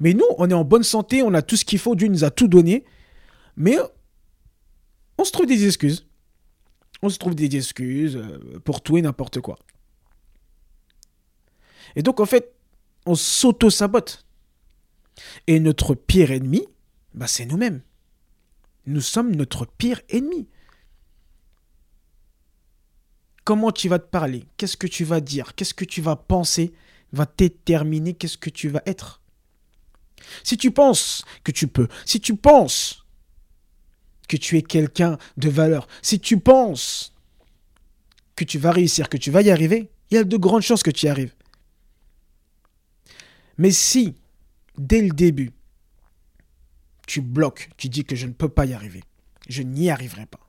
Mais 0.00 0.14
nous, 0.14 0.26
on 0.38 0.48
est 0.50 0.54
en 0.54 0.64
bonne 0.64 0.82
santé, 0.82 1.22
on 1.22 1.34
a 1.34 1.42
tout 1.42 1.56
ce 1.56 1.64
qu'il 1.64 1.78
faut, 1.78 1.94
Dieu 1.94 2.08
nous 2.08 2.24
a 2.24 2.30
tout 2.30 2.48
donné, 2.48 2.84
mais 3.56 3.78
on 5.18 5.24
se 5.24 5.32
trouve 5.32 5.46
des 5.46 5.64
excuses. 5.66 6.06
On 7.02 7.08
se 7.08 7.18
trouve 7.18 7.34
des 7.34 7.56
excuses 7.56 8.16
euh, 8.16 8.60
pour 8.64 8.82
tout 8.82 8.96
et 8.96 9.02
n'importe 9.02 9.40
quoi. 9.40 9.58
Et 11.94 12.02
donc, 12.02 12.20
en 12.20 12.26
fait, 12.26 12.54
on 13.06 13.14
s'auto-sabote. 13.14 14.24
Et 15.46 15.60
notre 15.60 15.94
pire 15.94 16.30
ennemi, 16.30 16.66
bah, 17.14 17.26
c'est 17.26 17.46
nous-mêmes. 17.46 17.82
Nous 18.86 19.00
sommes 19.00 19.34
notre 19.34 19.66
pire 19.66 20.00
ennemi. 20.10 20.48
Comment 23.44 23.72
tu 23.72 23.88
vas 23.88 23.98
te 23.98 24.08
parler? 24.08 24.44
Qu'est-ce 24.56 24.76
que 24.76 24.86
tu 24.86 25.04
vas 25.04 25.20
dire? 25.20 25.54
Qu'est-ce 25.54 25.74
que 25.74 25.84
tu 25.84 26.02
vas 26.02 26.16
penser 26.16 26.74
Va 27.12 27.26
déterminer 27.36 28.14
qu'est-ce 28.14 28.36
que 28.36 28.50
tu 28.50 28.68
vas 28.68 28.82
être. 28.86 29.22
Si 30.42 30.56
tu 30.56 30.70
penses 30.72 31.24
que 31.44 31.52
tu 31.52 31.68
peux, 31.68 31.88
si 32.04 32.20
tu 32.20 32.36
penses 32.36 33.05
que 34.28 34.36
tu 34.36 34.56
es 34.56 34.62
quelqu'un 34.62 35.18
de 35.36 35.48
valeur, 35.48 35.86
si 36.02 36.18
tu 36.20 36.38
penses 36.38 37.14
que 38.34 38.44
tu 38.44 38.58
vas 38.58 38.72
réussir, 38.72 39.08
que 39.08 39.16
tu 39.16 39.30
vas 39.30 39.42
y 39.42 39.50
arriver, 39.50 39.90
il 40.10 40.16
y 40.16 40.18
a 40.18 40.24
de 40.24 40.36
grandes 40.36 40.62
chances 40.62 40.82
que 40.82 40.90
tu 40.90 41.06
y 41.06 41.08
arrives. 41.08 41.34
Mais 43.58 43.70
si, 43.70 44.14
dès 44.76 45.02
le 45.02 45.10
début, 45.10 45.52
tu 47.06 47.20
bloques, 47.20 47.70
tu 47.76 47.88
dis 47.88 48.04
que 48.04 48.16
je 48.16 48.26
ne 48.26 48.32
peux 48.32 48.48
pas 48.48 48.66
y 48.66 48.74
arriver, 48.74 49.02
je 49.48 49.62
n'y 49.62 49.90
arriverai 49.90 50.26
pas, 50.26 50.40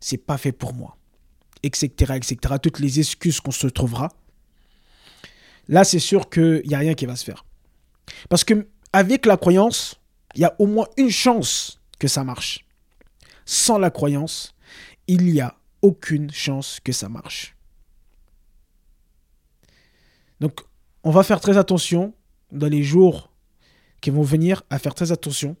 c'est 0.00 0.18
pas 0.18 0.38
fait 0.38 0.52
pour 0.52 0.72
moi, 0.72 0.96
etc., 1.62 1.88
etc., 2.14 2.54
toutes 2.62 2.78
les 2.78 3.00
excuses 3.00 3.40
qu'on 3.40 3.50
se 3.50 3.66
trouvera, 3.66 4.10
là, 5.68 5.84
c'est 5.84 5.98
sûr 5.98 6.30
qu'il 6.30 6.62
n'y 6.66 6.74
a 6.74 6.78
rien 6.78 6.94
qui 6.94 7.06
va 7.06 7.16
se 7.16 7.24
faire. 7.24 7.44
Parce 8.28 8.44
que 8.44 8.68
avec 8.92 9.26
la 9.26 9.36
croyance, 9.36 10.00
il 10.34 10.42
y 10.42 10.44
a 10.44 10.54
au 10.58 10.66
moins 10.66 10.86
une 10.96 11.10
chance 11.10 11.80
que 11.98 12.08
ça 12.08 12.24
marche. 12.24 12.66
Sans 13.44 13.78
la 13.78 13.90
croyance, 13.90 14.54
il 15.06 15.24
n'y 15.24 15.40
a 15.40 15.54
aucune 15.82 16.30
chance 16.30 16.80
que 16.82 16.92
ça 16.92 17.08
marche. 17.08 17.54
Donc, 20.40 20.60
on 21.02 21.10
va 21.10 21.22
faire 21.22 21.40
très 21.40 21.58
attention 21.58 22.14
dans 22.50 22.68
les 22.68 22.82
jours 22.82 23.30
qui 24.00 24.10
vont 24.10 24.22
venir 24.22 24.62
à 24.70 24.78
faire 24.78 24.94
très 24.94 25.12
attention 25.12 25.56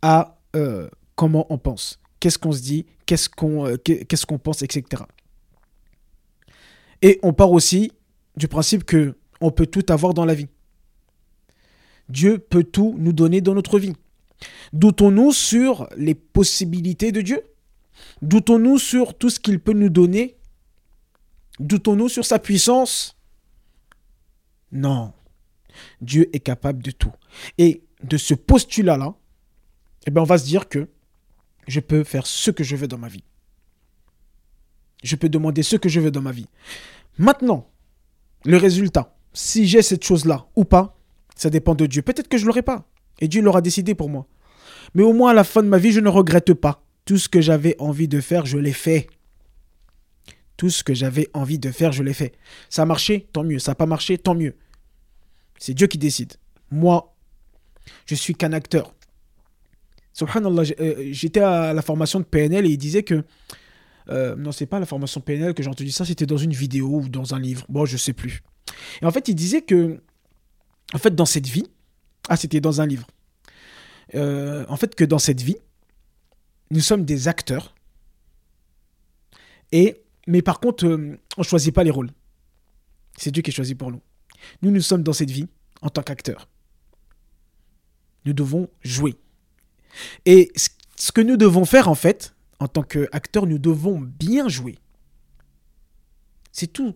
à 0.00 0.38
euh, 0.56 0.88
comment 1.14 1.46
on 1.50 1.58
pense, 1.58 2.00
qu'est-ce 2.20 2.38
qu'on 2.38 2.52
se 2.52 2.60
dit, 2.60 2.86
qu'est-ce 3.06 3.28
qu'on 3.28 3.66
euh, 3.66 4.38
pense, 4.42 4.62
etc. 4.62 5.04
Et 7.00 7.18
on 7.22 7.32
part 7.32 7.50
aussi 7.52 7.92
du 8.36 8.48
principe 8.48 8.84
que 8.84 9.16
on 9.40 9.50
peut 9.50 9.66
tout 9.66 9.84
avoir 9.88 10.14
dans 10.14 10.24
la 10.24 10.34
vie. 10.34 10.48
Dieu 12.08 12.38
peut 12.38 12.64
tout 12.64 12.94
nous 12.98 13.12
donner 13.12 13.40
dans 13.40 13.54
notre 13.54 13.78
vie. 13.78 13.94
Doutons-nous 14.72 15.32
sur 15.32 15.88
les 15.96 16.14
possibilités 16.14 17.12
de 17.12 17.20
Dieu? 17.20 17.42
Doutons-nous 18.22 18.78
sur 18.78 19.16
tout 19.16 19.30
ce 19.30 19.40
qu'il 19.40 19.60
peut 19.60 19.72
nous 19.72 19.88
donner? 19.88 20.36
Doutons-nous 21.60 22.08
sur 22.08 22.24
sa 22.24 22.38
puissance? 22.38 23.18
Non. 24.70 25.12
Dieu 26.00 26.34
est 26.34 26.40
capable 26.40 26.82
de 26.82 26.90
tout. 26.90 27.12
Et 27.58 27.84
de 28.02 28.16
ce 28.16 28.34
postulat-là, 28.34 29.14
eh 30.06 30.10
ben 30.10 30.22
on 30.22 30.24
va 30.24 30.38
se 30.38 30.44
dire 30.44 30.68
que 30.68 30.88
je 31.68 31.80
peux 31.80 32.04
faire 32.04 32.26
ce 32.26 32.50
que 32.50 32.64
je 32.64 32.76
veux 32.76 32.88
dans 32.88 32.98
ma 32.98 33.08
vie. 33.08 33.24
Je 35.02 35.16
peux 35.16 35.28
demander 35.28 35.62
ce 35.62 35.76
que 35.76 35.88
je 35.88 36.00
veux 36.00 36.10
dans 36.10 36.22
ma 36.22 36.32
vie. 36.32 36.48
Maintenant, 37.18 37.68
le 38.44 38.56
résultat, 38.56 39.16
si 39.32 39.66
j'ai 39.66 39.82
cette 39.82 40.04
chose-là 40.04 40.46
ou 40.56 40.64
pas, 40.64 40.96
ça 41.36 41.50
dépend 41.50 41.74
de 41.74 41.86
Dieu. 41.86 42.02
Peut-être 42.02 42.28
que 42.28 42.38
je 42.38 42.42
ne 42.42 42.48
l'aurai 42.48 42.62
pas. 42.62 42.88
Et 43.20 43.28
Dieu 43.28 43.42
l'aura 43.42 43.60
décidé 43.60 43.94
pour 43.94 44.08
moi. 44.08 44.26
Mais 44.94 45.02
au 45.02 45.12
moins 45.12 45.30
à 45.30 45.34
la 45.34 45.44
fin 45.44 45.62
de 45.62 45.68
ma 45.68 45.78
vie, 45.78 45.92
je 45.92 46.00
ne 46.00 46.08
regrette 46.08 46.54
pas. 46.54 46.84
Tout 47.04 47.18
ce 47.18 47.28
que 47.28 47.40
j'avais 47.40 47.76
envie 47.78 48.08
de 48.08 48.20
faire, 48.20 48.46
je 48.46 48.58
l'ai 48.58 48.72
fait. 48.72 49.08
Tout 50.56 50.70
ce 50.70 50.84
que 50.84 50.94
j'avais 50.94 51.28
envie 51.34 51.58
de 51.58 51.70
faire, 51.70 51.92
je 51.92 52.02
l'ai 52.02 52.14
fait. 52.14 52.32
Ça 52.68 52.82
a 52.82 52.84
marché, 52.84 53.28
tant 53.32 53.42
mieux. 53.42 53.58
Ça 53.58 53.72
n'a 53.72 53.74
pas 53.74 53.86
marché, 53.86 54.18
tant 54.18 54.34
mieux. 54.34 54.54
C'est 55.58 55.74
Dieu 55.74 55.86
qui 55.86 55.98
décide. 55.98 56.34
Moi, 56.70 57.14
je 58.06 58.14
suis 58.14 58.34
qu'un 58.34 58.52
acteur. 58.52 58.94
Subhanallah, 60.12 60.62
euh, 60.80 61.08
j'étais 61.10 61.40
à 61.40 61.72
la 61.72 61.82
formation 61.82 62.20
de 62.20 62.24
PNL 62.24 62.66
et 62.66 62.70
il 62.70 62.78
disait 62.78 63.02
que. 63.02 63.24
Euh, 64.08 64.34
non, 64.36 64.52
c'est 64.52 64.66
pas 64.66 64.80
la 64.80 64.86
formation 64.86 65.20
PNL 65.20 65.54
que 65.54 65.62
j'ai 65.62 65.70
entendu 65.70 65.90
ça, 65.90 66.04
c'était 66.04 66.26
dans 66.26 66.36
une 66.36 66.52
vidéo 66.52 67.02
ou 67.02 67.08
dans 67.08 67.34
un 67.34 67.38
livre. 67.38 67.64
Bon, 67.68 67.86
je 67.86 67.96
sais 67.96 68.12
plus. 68.12 68.42
Et 69.00 69.06
en 69.06 69.10
fait, 69.10 69.28
il 69.28 69.34
disait 69.34 69.62
que. 69.62 70.00
En 70.92 70.98
fait, 70.98 71.14
dans 71.14 71.26
cette 71.26 71.46
vie. 71.46 71.66
Ah, 72.28 72.36
c'était 72.36 72.60
dans 72.60 72.80
un 72.80 72.86
livre. 72.86 73.06
Euh, 74.14 74.64
en 74.68 74.76
fait, 74.76 74.94
que 74.94 75.04
dans 75.04 75.18
cette 75.18 75.40
vie, 75.40 75.56
nous 76.70 76.80
sommes 76.80 77.04
des 77.04 77.28
acteurs. 77.28 77.74
Et, 79.72 80.02
mais 80.26 80.42
par 80.42 80.60
contre, 80.60 80.86
on 80.86 81.18
ne 81.38 81.42
choisit 81.42 81.74
pas 81.74 81.84
les 81.84 81.90
rôles. 81.90 82.10
C'est 83.16 83.30
Dieu 83.30 83.42
qui 83.42 83.52
choisit 83.52 83.76
pour 83.76 83.90
nous. 83.90 84.00
Nous, 84.62 84.70
nous 84.70 84.80
sommes 84.80 85.02
dans 85.02 85.12
cette 85.12 85.30
vie 85.30 85.48
en 85.80 85.88
tant 85.88 86.02
qu'acteurs. 86.02 86.48
Nous 88.24 88.32
devons 88.32 88.68
jouer. 88.82 89.16
Et 90.24 90.52
ce 90.96 91.12
que 91.12 91.20
nous 91.20 91.36
devons 91.36 91.64
faire, 91.64 91.88
en 91.88 91.94
fait, 91.94 92.34
en 92.58 92.68
tant 92.68 92.82
qu'acteurs, 92.82 93.46
nous 93.46 93.58
devons 93.58 94.00
bien 94.00 94.48
jouer. 94.48 94.78
C'est 96.52 96.68
tout. 96.68 96.94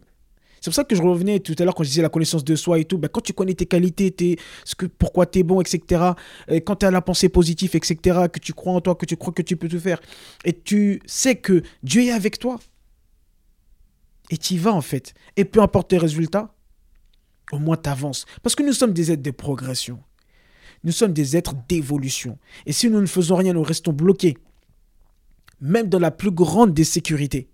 C'est 0.66 0.70
pour 0.70 0.74
ça 0.74 0.82
que 0.82 0.96
je 0.96 1.02
revenais 1.02 1.38
tout 1.38 1.54
à 1.60 1.64
l'heure 1.64 1.76
quand 1.76 1.84
je 1.84 1.90
disais 1.90 2.02
la 2.02 2.08
connaissance 2.08 2.42
de 2.42 2.56
soi 2.56 2.80
et 2.80 2.84
tout. 2.84 2.98
Ben, 2.98 3.06
quand 3.06 3.20
tu 3.20 3.32
connais 3.32 3.54
tes 3.54 3.66
qualités, 3.66 4.36
ce 4.64 4.74
que, 4.74 4.86
pourquoi 4.86 5.24
tu 5.24 5.38
es 5.38 5.42
bon, 5.44 5.60
etc. 5.60 6.10
Et 6.48 6.60
quand 6.60 6.74
tu 6.74 6.86
as 6.86 6.90
la 6.90 7.00
pensée 7.02 7.28
positive, 7.28 7.76
etc. 7.76 8.26
Que 8.32 8.40
tu 8.40 8.52
crois 8.52 8.72
en 8.72 8.80
toi, 8.80 8.96
que 8.96 9.06
tu 9.06 9.16
crois 9.16 9.32
que 9.32 9.42
tu 9.42 9.56
peux 9.56 9.68
tout 9.68 9.78
faire. 9.78 10.00
Et 10.44 10.52
tu 10.52 11.00
sais 11.06 11.36
que 11.36 11.62
Dieu 11.84 12.02
est 12.02 12.10
avec 12.10 12.40
toi. 12.40 12.58
Et 14.30 14.38
tu 14.38 14.54
y 14.54 14.58
vas 14.58 14.72
en 14.72 14.80
fait. 14.80 15.14
Et 15.36 15.44
peu 15.44 15.62
importe 15.62 15.90
tes 15.90 15.98
résultats, 15.98 16.52
au 17.52 17.60
moins 17.60 17.76
tu 17.76 17.88
avances. 17.88 18.26
Parce 18.42 18.56
que 18.56 18.64
nous 18.64 18.72
sommes 18.72 18.92
des 18.92 19.12
êtres 19.12 19.22
de 19.22 19.30
progression. 19.30 20.00
Nous 20.82 20.90
sommes 20.90 21.12
des 21.12 21.36
êtres 21.36 21.54
d'évolution. 21.68 22.40
Et 22.66 22.72
si 22.72 22.90
nous 22.90 23.00
ne 23.00 23.06
faisons 23.06 23.36
rien, 23.36 23.52
nous 23.52 23.62
restons 23.62 23.92
bloqués. 23.92 24.36
Même 25.60 25.88
dans 25.88 26.00
la 26.00 26.10
plus 26.10 26.32
grande 26.32 26.74
des 26.74 26.82
sécurités. 26.82 27.50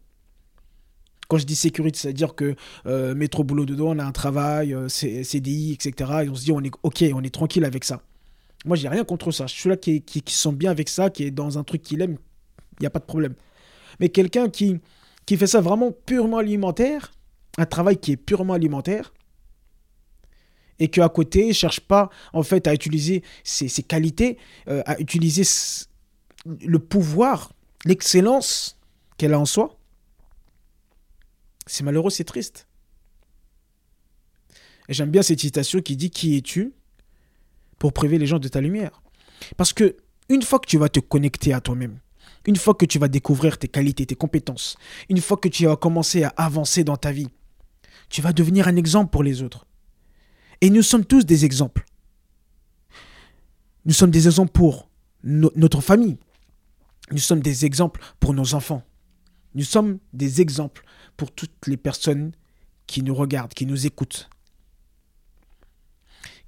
Quand 1.32 1.38
je 1.38 1.46
dis 1.46 1.56
sécurité, 1.56 1.98
c'est-à-dire 1.98 2.34
que 2.34 2.56
euh, 2.84 3.14
métro 3.14 3.42
boulot 3.42 3.64
dedans, 3.64 3.96
on 3.96 3.98
a 3.98 4.04
un 4.04 4.12
travail, 4.12 4.74
euh, 4.74 4.88
CDI, 4.90 5.72
etc. 5.72 6.10
Et 6.24 6.28
on 6.28 6.34
se 6.34 6.44
dit, 6.44 6.52
on 6.52 6.60
est 6.60 6.70
ok, 6.82 7.04
on 7.14 7.22
est 7.22 7.32
tranquille 7.32 7.64
avec 7.64 7.84
ça. 7.84 8.02
Moi, 8.66 8.76
j'ai 8.76 8.86
rien 8.86 9.02
contre 9.02 9.30
ça. 9.30 9.46
Je 9.46 9.54
suis 9.54 9.70
là 9.70 9.78
qui, 9.78 10.02
qui, 10.02 10.22
sent 10.26 10.52
bien 10.52 10.70
avec 10.70 10.90
ça, 10.90 11.08
qui 11.08 11.24
est 11.24 11.30
dans 11.30 11.56
un 11.56 11.64
truc 11.64 11.80
qu'il 11.80 12.02
aime, 12.02 12.18
il 12.72 12.82
n'y 12.82 12.86
a 12.86 12.90
pas 12.90 12.98
de 12.98 13.06
problème. 13.06 13.32
Mais 13.98 14.10
quelqu'un 14.10 14.50
qui, 14.50 14.76
qui 15.24 15.38
fait 15.38 15.46
ça 15.46 15.62
vraiment 15.62 15.90
purement 15.90 16.36
alimentaire, 16.36 17.12
un 17.56 17.64
travail 17.64 17.96
qui 17.96 18.12
est 18.12 18.18
purement 18.18 18.52
alimentaire, 18.52 19.14
et 20.80 20.88
qu'à 20.88 21.08
côté, 21.08 21.48
ne 21.48 21.52
cherche 21.54 21.80
pas 21.80 22.10
en 22.34 22.42
fait 22.42 22.66
à 22.66 22.74
utiliser 22.74 23.22
ses, 23.42 23.70
qualités, 23.82 24.36
euh, 24.68 24.82
à 24.84 25.00
utiliser 25.00 25.44
le 26.44 26.78
pouvoir, 26.78 27.54
l'excellence 27.86 28.78
qu'elle 29.16 29.32
a 29.32 29.40
en 29.40 29.46
soi. 29.46 29.78
C'est 31.66 31.84
malheureux, 31.84 32.10
c'est 32.10 32.24
triste. 32.24 32.66
Et 34.88 34.94
j'aime 34.94 35.10
bien 35.10 35.22
cette 35.22 35.40
citation 35.40 35.80
qui 35.80 35.96
dit 35.96 36.10
Qui 36.10 36.36
es-tu 36.36 36.72
pour 37.78 37.92
priver 37.92 38.18
les 38.18 38.26
gens 38.26 38.38
de 38.38 38.48
ta 38.48 38.60
lumière? 38.60 39.02
Parce 39.56 39.72
que 39.72 39.96
une 40.28 40.42
fois 40.42 40.58
que 40.58 40.66
tu 40.66 40.78
vas 40.78 40.88
te 40.88 41.00
connecter 41.00 41.52
à 41.52 41.60
toi-même, 41.60 41.98
une 42.46 42.56
fois 42.56 42.74
que 42.74 42.86
tu 42.86 42.98
vas 42.98 43.08
découvrir 43.08 43.58
tes 43.58 43.68
qualités, 43.68 44.06
tes 44.06 44.14
compétences, 44.14 44.76
une 45.08 45.20
fois 45.20 45.36
que 45.36 45.48
tu 45.48 45.66
vas 45.66 45.76
commencer 45.76 46.24
à 46.24 46.28
avancer 46.36 46.84
dans 46.84 46.96
ta 46.96 47.12
vie, 47.12 47.28
tu 48.08 48.20
vas 48.22 48.32
devenir 48.32 48.68
un 48.68 48.76
exemple 48.76 49.10
pour 49.10 49.22
les 49.22 49.42
autres. 49.42 49.66
Et 50.60 50.70
nous 50.70 50.82
sommes 50.82 51.04
tous 51.04 51.24
des 51.24 51.44
exemples. 51.44 51.84
Nous 53.84 53.92
sommes 53.92 54.10
des 54.10 54.26
exemples 54.26 54.52
pour 54.52 54.88
notre 55.24 55.80
famille. 55.80 56.18
Nous 57.10 57.18
sommes 57.18 57.40
des 57.40 57.64
exemples 57.64 58.00
pour 58.20 58.32
nos 58.34 58.54
enfants. 58.54 58.82
Nous 59.54 59.64
sommes 59.64 59.98
des 60.12 60.40
exemples 60.40 60.84
pour 61.16 61.30
toutes 61.30 61.66
les 61.66 61.76
personnes 61.76 62.32
qui 62.86 63.02
nous 63.02 63.14
regardent, 63.14 63.54
qui 63.54 63.66
nous 63.66 63.86
écoutent. 63.86 64.28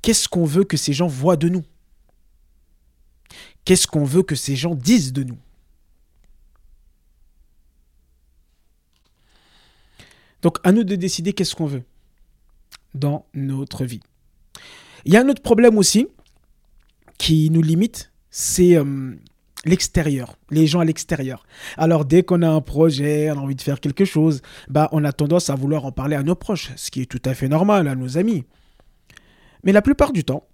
Qu'est-ce 0.02 0.28
qu'on 0.28 0.44
veut 0.44 0.64
que 0.64 0.76
ces 0.76 0.92
gens 0.92 1.06
voient 1.06 1.36
de 1.36 1.48
nous? 1.48 1.64
Qu'est-ce 3.64 3.86
qu'on 3.86 4.04
veut 4.04 4.22
que 4.22 4.34
ces 4.34 4.56
gens 4.56 4.74
disent 4.74 5.12
de 5.12 5.22
nous? 5.22 5.38
Donc 10.42 10.58
à 10.62 10.72
nous 10.72 10.84
de 10.84 10.94
décider 10.94 11.32
qu'est-ce 11.32 11.54
qu'on 11.54 11.66
veut 11.66 11.84
dans 12.94 13.24
notre 13.32 13.86
vie. 13.86 14.00
Il 15.06 15.12
y 15.14 15.16
a 15.16 15.20
un 15.20 15.28
autre 15.28 15.42
problème 15.42 15.78
aussi 15.78 16.06
qui 17.16 17.48
nous 17.48 17.62
limite, 17.62 18.12
c'est 18.30 18.76
euh, 18.76 19.14
l'extérieur, 19.64 20.36
les 20.50 20.66
gens 20.66 20.80
à 20.80 20.84
l'extérieur. 20.84 21.44
Alors 21.76 22.04
dès 22.04 22.22
qu'on 22.22 22.42
a 22.42 22.48
un 22.48 22.60
projet, 22.60 23.30
on 23.30 23.38
a 23.38 23.40
envie 23.42 23.54
de 23.54 23.62
faire 23.62 23.80
quelque 23.80 24.04
chose, 24.04 24.42
bah 24.68 24.88
on 24.92 25.04
a 25.04 25.12
tendance 25.12 25.50
à 25.50 25.54
vouloir 25.54 25.84
en 25.84 25.92
parler 25.92 26.16
à 26.16 26.22
nos 26.22 26.34
proches, 26.34 26.70
ce 26.76 26.90
qui 26.90 27.02
est 27.02 27.06
tout 27.06 27.22
à 27.24 27.34
fait 27.34 27.48
normal, 27.48 27.88
à 27.88 27.94
nos 27.94 28.18
amis. 28.18 28.44
Mais 29.64 29.72
la 29.72 29.82
plupart 29.82 30.12
du 30.12 30.24
temps, 30.24 30.46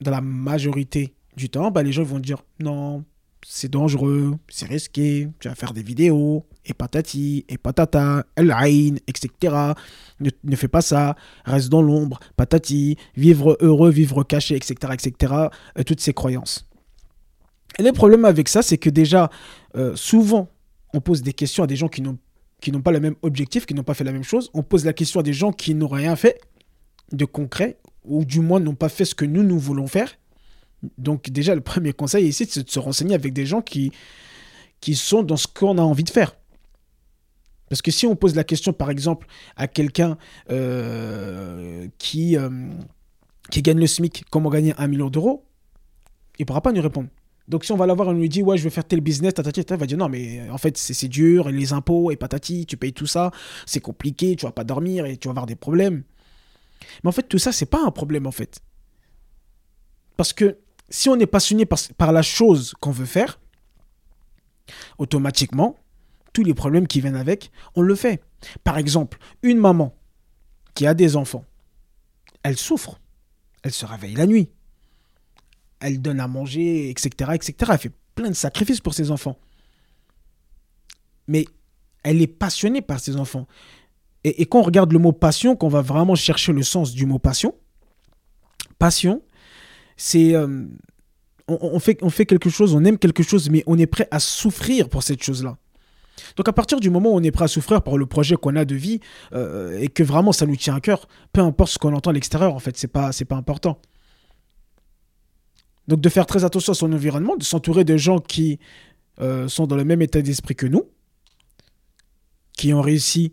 dans 0.00 0.10
la 0.10 0.20
majorité 0.20 1.14
du 1.36 1.48
temps, 1.48 1.70
bah, 1.70 1.82
les 1.82 1.92
gens 1.92 2.02
vont 2.02 2.18
dire 2.18 2.42
non, 2.58 3.04
c'est 3.46 3.70
dangereux, 3.70 4.34
c'est 4.48 4.66
risqué, 4.66 5.28
tu 5.40 5.48
vas 5.48 5.54
faire 5.54 5.72
des 5.72 5.82
vidéos, 5.82 6.44
et 6.66 6.74
patati, 6.74 7.44
et 7.48 7.58
patata, 7.58 8.24
el 8.36 8.54
etc. 9.06 9.56
Ne, 10.20 10.56
fais 10.56 10.68
pas 10.68 10.82
ça, 10.82 11.16
reste 11.44 11.68
dans 11.70 11.82
l'ombre, 11.82 12.20
patati, 12.36 12.96
vivre 13.16 13.56
heureux, 13.60 13.90
vivre 13.90 14.22
caché, 14.24 14.56
etc. 14.56 14.74
etc. 14.92 15.34
Euh, 15.78 15.82
toutes 15.84 16.00
ces 16.00 16.12
croyances. 16.12 16.69
Et 17.78 17.82
le 17.82 17.92
problème 17.92 18.24
avec 18.24 18.48
ça, 18.48 18.62
c'est 18.62 18.78
que 18.78 18.90
déjà, 18.90 19.30
euh, 19.76 19.94
souvent, 19.96 20.48
on 20.92 21.00
pose 21.00 21.22
des 21.22 21.32
questions 21.32 21.64
à 21.64 21.66
des 21.66 21.76
gens 21.76 21.88
qui 21.88 22.02
n'ont 22.02 22.82
pas 22.82 22.92
le 22.92 23.00
même 23.00 23.14
objectif, 23.22 23.66
qui 23.66 23.74
n'ont 23.74 23.84
pas 23.84 23.94
fait 23.94 24.04
la 24.04 24.12
même 24.12 24.24
chose. 24.24 24.50
On 24.54 24.62
pose 24.62 24.84
la 24.84 24.92
question 24.92 25.20
à 25.20 25.22
des 25.22 25.32
gens 25.32 25.52
qui 25.52 25.74
n'ont 25.74 25.88
rien 25.88 26.16
fait 26.16 26.40
de 27.12 27.24
concret, 27.24 27.78
ou 28.04 28.24
du 28.24 28.40
moins 28.40 28.60
n'ont 28.60 28.74
pas 28.74 28.88
fait 28.88 29.04
ce 29.04 29.14
que 29.14 29.24
nous, 29.24 29.42
nous 29.42 29.58
voulons 29.58 29.86
faire. 29.86 30.16
Donc 30.98 31.30
déjà, 31.30 31.54
le 31.54 31.60
premier 31.60 31.92
conseil 31.92 32.26
ici, 32.26 32.46
c'est 32.48 32.64
de 32.64 32.70
se 32.70 32.78
renseigner 32.78 33.14
avec 33.14 33.32
des 33.32 33.46
gens 33.46 33.60
qui, 33.60 33.92
qui 34.80 34.94
sont 34.94 35.22
dans 35.22 35.36
ce 35.36 35.46
qu'on 35.46 35.78
a 35.78 35.82
envie 35.82 36.04
de 36.04 36.10
faire. 36.10 36.36
Parce 37.68 37.82
que 37.82 37.90
si 37.90 38.06
on 38.06 38.16
pose 38.16 38.34
la 38.34 38.44
question, 38.44 38.72
par 38.72 38.90
exemple, 38.90 39.26
à 39.56 39.68
quelqu'un 39.68 40.18
euh, 40.50 41.86
qui, 41.98 42.36
euh, 42.36 42.50
qui 43.50 43.62
gagne 43.62 43.78
le 43.78 43.86
SMIC, 43.86 44.24
comment 44.30 44.50
gagner 44.50 44.74
un 44.76 44.88
million 44.88 45.08
d'euros, 45.08 45.44
il 46.38 46.42
ne 46.42 46.46
pourra 46.46 46.62
pas 46.62 46.72
nous 46.72 46.82
répondre. 46.82 47.08
Donc 47.50 47.64
si 47.64 47.72
on 47.72 47.76
va 47.76 47.84
l'avoir 47.84 48.08
on 48.08 48.12
lui 48.12 48.28
dit, 48.28 48.44
ouais, 48.44 48.56
je 48.56 48.62
veux 48.62 48.70
faire 48.70 48.84
tel 48.84 49.00
business, 49.00 49.34
tatati, 49.34 49.62
il 49.68 49.76
va 49.76 49.86
dire, 49.86 49.98
non, 49.98 50.08
mais 50.08 50.48
en 50.50 50.56
fait, 50.56 50.78
c'est 50.78 51.08
dur, 51.08 51.50
les 51.50 51.72
impôts, 51.72 52.12
et 52.12 52.16
patati, 52.16 52.64
tu 52.64 52.76
payes 52.76 52.92
tout 52.92 53.08
ça, 53.08 53.32
c'est 53.66 53.80
compliqué, 53.80 54.36
tu 54.36 54.46
vas 54.46 54.52
pas 54.52 54.62
dormir, 54.62 55.04
et 55.04 55.16
tu 55.16 55.26
vas 55.26 55.32
avoir 55.32 55.46
des 55.46 55.56
problèmes. 55.56 56.04
Mais 57.02 57.08
en 57.08 57.12
fait, 57.12 57.24
tout 57.24 57.38
ça, 57.38 57.50
c'est 57.50 57.66
pas 57.66 57.84
un 57.84 57.90
problème, 57.90 58.28
en 58.28 58.30
fait. 58.30 58.60
Parce 60.16 60.32
que 60.32 60.58
si 60.90 61.08
on 61.08 61.18
est 61.18 61.26
passionné 61.26 61.66
par, 61.66 62.12
la 62.12 62.22
chose 62.22 62.72
qu'on 62.80 62.92
veut 62.92 63.04
faire, 63.04 63.40
automatiquement, 64.98 65.76
tous 66.32 66.44
les 66.44 66.54
problèmes 66.54 66.86
qui 66.86 67.00
viennent 67.00 67.16
avec, 67.16 67.50
on 67.74 67.82
le 67.82 67.96
fait. 67.96 68.22
Par 68.62 68.78
exemple, 68.78 69.18
une 69.42 69.58
maman 69.58 69.92
qui 70.74 70.86
a 70.86 70.94
des 70.94 71.16
enfants, 71.16 71.44
elle 72.44 72.56
souffre. 72.56 73.00
Elle 73.64 73.72
se 73.72 73.84
réveille 73.84 74.14
la 74.14 74.26
nuit. 74.26 74.50
Elle 75.80 76.00
donne 76.00 76.20
à 76.20 76.28
manger, 76.28 76.90
etc., 76.90 77.32
etc. 77.34 77.54
Elle 77.72 77.78
fait 77.78 77.92
plein 78.14 78.28
de 78.28 78.34
sacrifices 78.34 78.80
pour 78.80 78.94
ses 78.94 79.10
enfants. 79.10 79.38
Mais 81.26 81.44
elle 82.02 82.20
est 82.20 82.26
passionnée 82.26 82.82
par 82.82 83.00
ses 83.00 83.16
enfants. 83.16 83.46
Et, 84.24 84.44
quand 84.46 84.60
on 84.60 84.62
regarde 84.62 84.92
le 84.92 84.98
mot 84.98 85.12
passion, 85.12 85.56
qu'on 85.56 85.68
va 85.68 85.80
vraiment 85.80 86.14
chercher 86.14 86.52
le 86.52 86.62
sens 86.62 86.92
du 86.92 87.06
mot 87.06 87.18
passion, 87.18 87.54
passion, 88.78 89.22
c'est 89.96 90.34
euh, 90.34 90.66
on, 91.48 91.78
fait, 91.78 92.26
quelque 92.26 92.50
chose, 92.50 92.74
on 92.74 92.84
aime 92.84 92.98
quelque 92.98 93.22
chose, 93.22 93.48
mais 93.48 93.62
on 93.66 93.78
est 93.78 93.86
prêt 93.86 94.08
à 94.10 94.20
souffrir 94.20 94.88
pour 94.88 95.02
cette 95.02 95.22
chose-là. 95.22 95.56
Donc 96.36 96.48
à 96.48 96.52
partir 96.52 96.80
du 96.80 96.90
moment 96.90 97.10
où 97.12 97.16
on 97.16 97.22
est 97.22 97.30
prêt 97.30 97.46
à 97.46 97.48
souffrir 97.48 97.82
pour 97.82 97.98
le 97.98 98.04
projet 98.04 98.36
qu'on 98.36 98.56
a 98.56 98.66
de 98.66 98.74
vie 98.74 99.00
euh, 99.32 99.78
et 99.78 99.88
que 99.88 100.02
vraiment 100.02 100.32
ça 100.32 100.44
nous 100.44 100.56
tient 100.56 100.76
à 100.76 100.80
cœur, 100.80 101.08
peu 101.32 101.40
importe 101.40 101.72
ce 101.72 101.78
qu'on 101.78 101.94
entend 101.94 102.10
à 102.10 102.12
l'extérieur, 102.12 102.54
en 102.54 102.58
fait, 102.58 102.76
c'est 102.76 102.88
pas 102.88 103.10
pas 103.26 103.36
important. 103.36 103.80
Donc 105.90 106.00
de 106.00 106.08
faire 106.08 106.24
très 106.24 106.44
attention 106.44 106.70
à 106.70 106.76
son 106.76 106.92
environnement, 106.92 107.36
de 107.36 107.42
s'entourer 107.42 107.82
de 107.82 107.96
gens 107.96 108.20
qui 108.20 108.60
euh, 109.20 109.48
sont 109.48 109.66
dans 109.66 109.74
le 109.74 109.84
même 109.84 110.00
état 110.00 110.22
d'esprit 110.22 110.54
que 110.54 110.68
nous, 110.68 110.88
qui 112.56 112.72
ont 112.72 112.80
réussi 112.80 113.32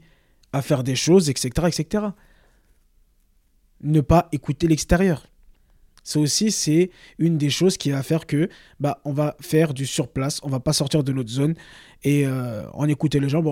à 0.54 0.64
faire 0.64 0.84
des 0.84 0.96
choses, 0.96 1.30
etc., 1.30 1.68
etc. 1.68 2.06
Ne 3.82 4.02
pas 4.02 4.28
écouter 4.32 4.66
l'extérieur. 4.66 5.28
c'est 6.04 6.18
aussi 6.18 6.52
c'est 6.52 6.90
une 7.20 7.38
des 7.38 7.52
choses 7.52 7.78
qui 7.78 7.92
va 7.92 8.02
faire 8.02 8.26
que 8.26 8.50
bah 8.80 9.02
on 9.06 9.14
va 9.14 9.36
faire 9.40 9.76
du 9.76 9.86
surplace, 9.86 10.40
on 10.42 10.50
va 10.50 10.60
pas 10.60 10.74
sortir 10.74 11.04
de 11.04 11.14
notre 11.14 11.30
zone 11.30 11.54
et 12.04 12.26
euh, 12.26 12.68
en 12.74 12.88
écouter 12.88 13.20
les 13.20 13.30
gens, 13.30 13.44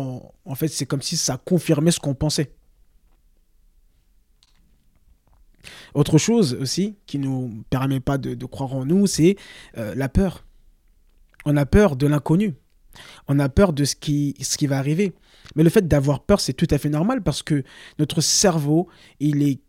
en 0.46 0.56
fait 0.56 0.70
c'est 0.70 0.88
comme 0.88 1.04
si 1.04 1.16
ça 1.16 1.38
confirmait 1.38 1.92
ce 1.92 2.00
qu'on 2.00 2.16
pensait. 2.16 2.56
Autre 5.96 6.18
chose 6.18 6.58
aussi 6.60 6.98
qui 7.06 7.18
nous 7.18 7.64
permet 7.70 8.02
pas 8.02 8.18
de, 8.18 8.46
croire 8.46 8.74
en 8.74 8.86
nous, 8.86 9.08
c'est 9.08 9.38
euh, 9.78 9.96
la 9.96 10.10
peur. 10.10 10.46
On 11.46 11.56
a 11.56 11.66
peur 11.66 11.96
de 11.96 12.06
l'inconnu. 12.06 12.56
On 13.30 13.40
a 13.40 13.48
peur 13.48 13.72
de 13.72 13.86
ce 13.86 13.96
qui, 13.96 14.36
ce 14.42 14.58
qui 14.58 14.68
va 14.68 14.78
arriver. 14.78 15.14
Mais 15.56 15.64
le 15.64 15.70
fait 15.70 15.88
d'avoir 15.88 16.20
peur, 16.20 16.42
c'est 16.42 16.54
tout 16.54 16.68
à 16.70 16.78
fait 16.78 16.90
normal 16.90 17.24
parce 17.24 17.42
que 17.42 17.64
notre 17.98 18.20
cerveau, 18.20 18.90
il 19.22 19.42
est 19.42 19.62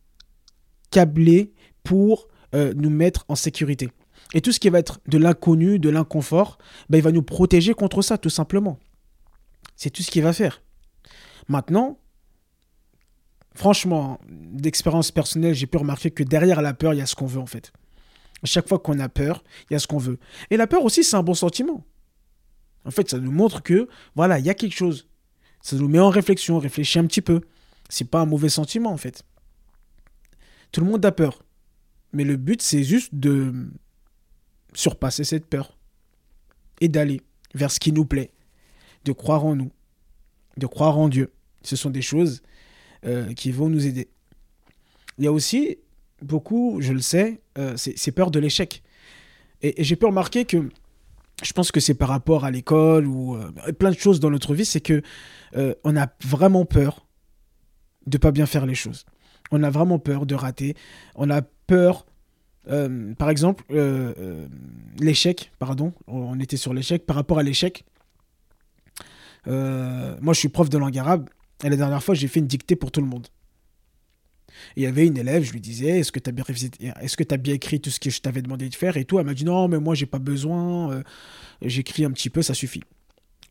câblé 0.91 1.53
pour 1.85 2.27
euh, 2.55 2.75
nous 2.75 2.91
mettre 2.91 3.25
en 3.29 3.37
sécurité. 3.37 3.91
Et 4.35 4.41
tout 4.41 4.51
ce 4.51 4.59
qui 4.59 4.69
va 4.69 4.81
être 4.81 5.01
de 5.07 5.19
l'inconnu, 5.19 5.79
de 5.79 5.91
l'inconfort, 5.91 6.59
ben, 6.91 6.99
il 6.99 7.05
va 7.05 7.13
nous 7.13 7.23
protéger 7.23 7.73
contre 7.73 8.03
ça, 8.03 8.19
tout 8.19 8.31
simplement. 8.31 8.81
C'est 9.77 9.91
tout 9.91 10.03
ce 10.03 10.11
qu'il 10.11 10.25
va 10.25 10.33
faire. 10.33 10.61
Maintenant, 11.47 12.01
franchement, 13.57 14.21
d'expérience 14.29 15.11
personnelle, 15.11 15.55
j'ai 15.55 15.67
pu 15.67 15.79
remarquer 15.79 16.11
que 16.11 16.23
derrière 16.23 16.63
la 16.63 16.75
peur, 16.75 16.95
il 16.95 16.99
y 16.99 17.03
a 17.03 17.07
ce 17.07 17.15
qu'on 17.15 17.27
veut 17.27 17.41
en 17.41 17.47
fait. 17.47 17.73
Chaque 18.45 18.69
fois 18.69 18.79
qu'on 18.79 18.99
a 19.01 19.09
peur, 19.09 19.43
il 19.69 19.73
y 19.73 19.77
a 19.77 19.79
ce 19.79 19.87
qu'on 19.87 19.99
veut. 19.99 20.19
Et 20.51 20.57
la 20.57 20.67
peur 20.67 20.85
aussi, 20.85 21.03
c'est 21.03 21.17
un 21.17 21.23
bon 21.23 21.35
sentiment. 21.35 21.85
En 22.85 22.91
fait, 22.91 23.11
ça 23.11 23.19
nous 23.19 23.33
montre 23.33 23.63
que, 23.63 23.89
voilà, 24.15 24.39
il 24.39 24.45
y 24.45 24.51
a 24.51 24.55
quelque 24.55 24.77
chose. 24.77 25.09
Ça 25.63 25.75
nous 25.77 25.89
met 25.89 25.99
en 25.99 26.11
réflexion, 26.11 26.59
réfléchit 26.59 26.99
un 26.99 27.07
petit 27.07 27.23
peu. 27.23 27.41
C'est 27.89 28.09
pas 28.09 28.21
un 28.21 28.27
mauvais 28.27 28.49
sentiment 28.49 28.93
en 28.93 28.97
fait. 28.97 29.25
Tout 30.71 30.81
le 30.81 30.87
monde 30.87 31.05
a 31.05 31.13
peur. 31.13 31.43
Mais 32.13 32.25
le 32.25 32.37
but, 32.37 32.63
c'est 32.63 32.85
juste 32.85 33.15
de 33.15 33.53
surpasser 34.75 35.25
cette 35.25 35.47
peur 35.47 35.77
et 36.81 36.89
d'aller 36.89 37.23
vers 37.55 37.71
ce 37.71 37.81
qui 37.81 37.93
nous 37.93 38.05
plaît, 38.05 38.31
de 39.05 39.13
croire 39.13 39.45
en 39.45 39.57
nous, 39.57 39.73
de 40.57 40.67
croire 40.67 40.99
en 40.99 41.09
Dieu. 41.09 41.33
Ce 41.63 41.75
sont 41.75 41.91
des 41.91 42.03
choses 42.03 42.43
euh, 43.05 43.33
qui 43.35 43.53
vont 43.53 43.69
nous 43.69 43.87
aider. 43.87 44.09
Il 45.19 45.25
y 45.25 45.27
a 45.27 45.33
aussi 45.33 45.79
beaucoup, 46.23 46.79
je 46.81 46.93
le 46.93 47.01
sais, 47.01 47.41
euh, 47.59 47.75
c'est 47.77 48.13
peur 48.13 48.31
de 48.31 48.39
l'échec. 48.39 48.83
Et, 49.63 49.75
j'ai 49.83 49.97
pu 49.97 50.07
remarquer 50.07 50.45
que 50.45 50.71
je 51.43 51.53
pense 51.53 51.71
que 51.71 51.81
c'est 51.81 51.95
par 51.95 52.09
rapport 52.09 52.45
à 52.45 52.51
l'école 52.51 53.07
ou 53.07 53.37
euh, 53.37 53.51
plein 53.79 53.91
de 53.91 53.99
choses 53.99 54.19
dans 54.19 54.31
notre 54.31 54.55
vie, 54.55 54.65
c'est 54.65 54.81
que 54.81 55.03
on 55.85 55.97
a 55.97 56.09
vraiment 56.23 56.67
peur 56.67 57.07
de 58.07 58.19
pas 58.19 58.31
bien 58.31 58.45
faire 58.45 58.67
les 58.67 58.75
choses. 58.75 59.07
On 59.51 59.63
a 59.63 59.71
vraiment 59.71 59.99
peur 59.99 60.27
de 60.27 60.35
rater. 60.35 60.75
On 61.15 61.31
a 61.31 61.41
peur, 61.67 62.05
par 62.67 63.31
exemple, 63.31 63.65
l'échec, 65.01 65.51
pardon, 65.59 65.95
on 66.07 66.39
était 66.39 66.59
sur 66.59 66.75
l'échec, 66.75 67.07
par 67.07 67.17
rapport 67.17 67.39
à 67.39 67.43
l'échec, 67.43 67.87
moi 69.47 70.35
je 70.35 70.39
suis 70.39 70.51
prof 70.51 70.69
de 70.69 70.77
langue 70.77 70.99
arabe, 70.99 71.31
et 71.65 71.71
la 71.71 71.77
dernière 71.77 72.03
fois 72.03 72.15
j'ai 72.15 72.29
fait 72.29 72.41
une 72.41 72.47
dictée 72.47 72.77
pour 72.77 72.91
tout 72.91 73.01
le 73.01 73.07
monde. 73.07 73.27
il 74.77 74.83
y 74.83 74.87
avait 74.87 75.07
une 75.07 75.17
élève, 75.17 75.43
je 75.43 75.53
lui 75.53 75.61
disais, 75.61 76.01
est-ce 76.01 76.13
que 76.13 76.19
tu 76.21 76.31
as 76.31 76.33
bien 76.33 76.45
tu 76.45 77.35
as 77.35 77.37
bien 77.37 77.55
écrit 77.55 77.81
tout 77.81 77.91
ce 77.91 78.01
que 78.01 78.11
je 78.11 78.21
t'avais 78.21 78.43
demandé 78.43 78.69
de 78.69 78.75
faire 78.75 78.97
et 78.97 79.05
tout? 79.05 79.19
Elle 79.19 79.27
m'a 79.27 79.35
dit 79.35 79.45
non, 79.45 79.69
mais 79.69 79.79
moi 79.79 79.95
j'ai 79.95 80.07
pas 80.07 80.19
besoin, 80.19 81.03
j'écris 81.63 82.05
un 82.05 82.11
petit 82.11 82.31
peu, 82.31 82.43
ça 82.43 82.55
suffit. 82.55 82.83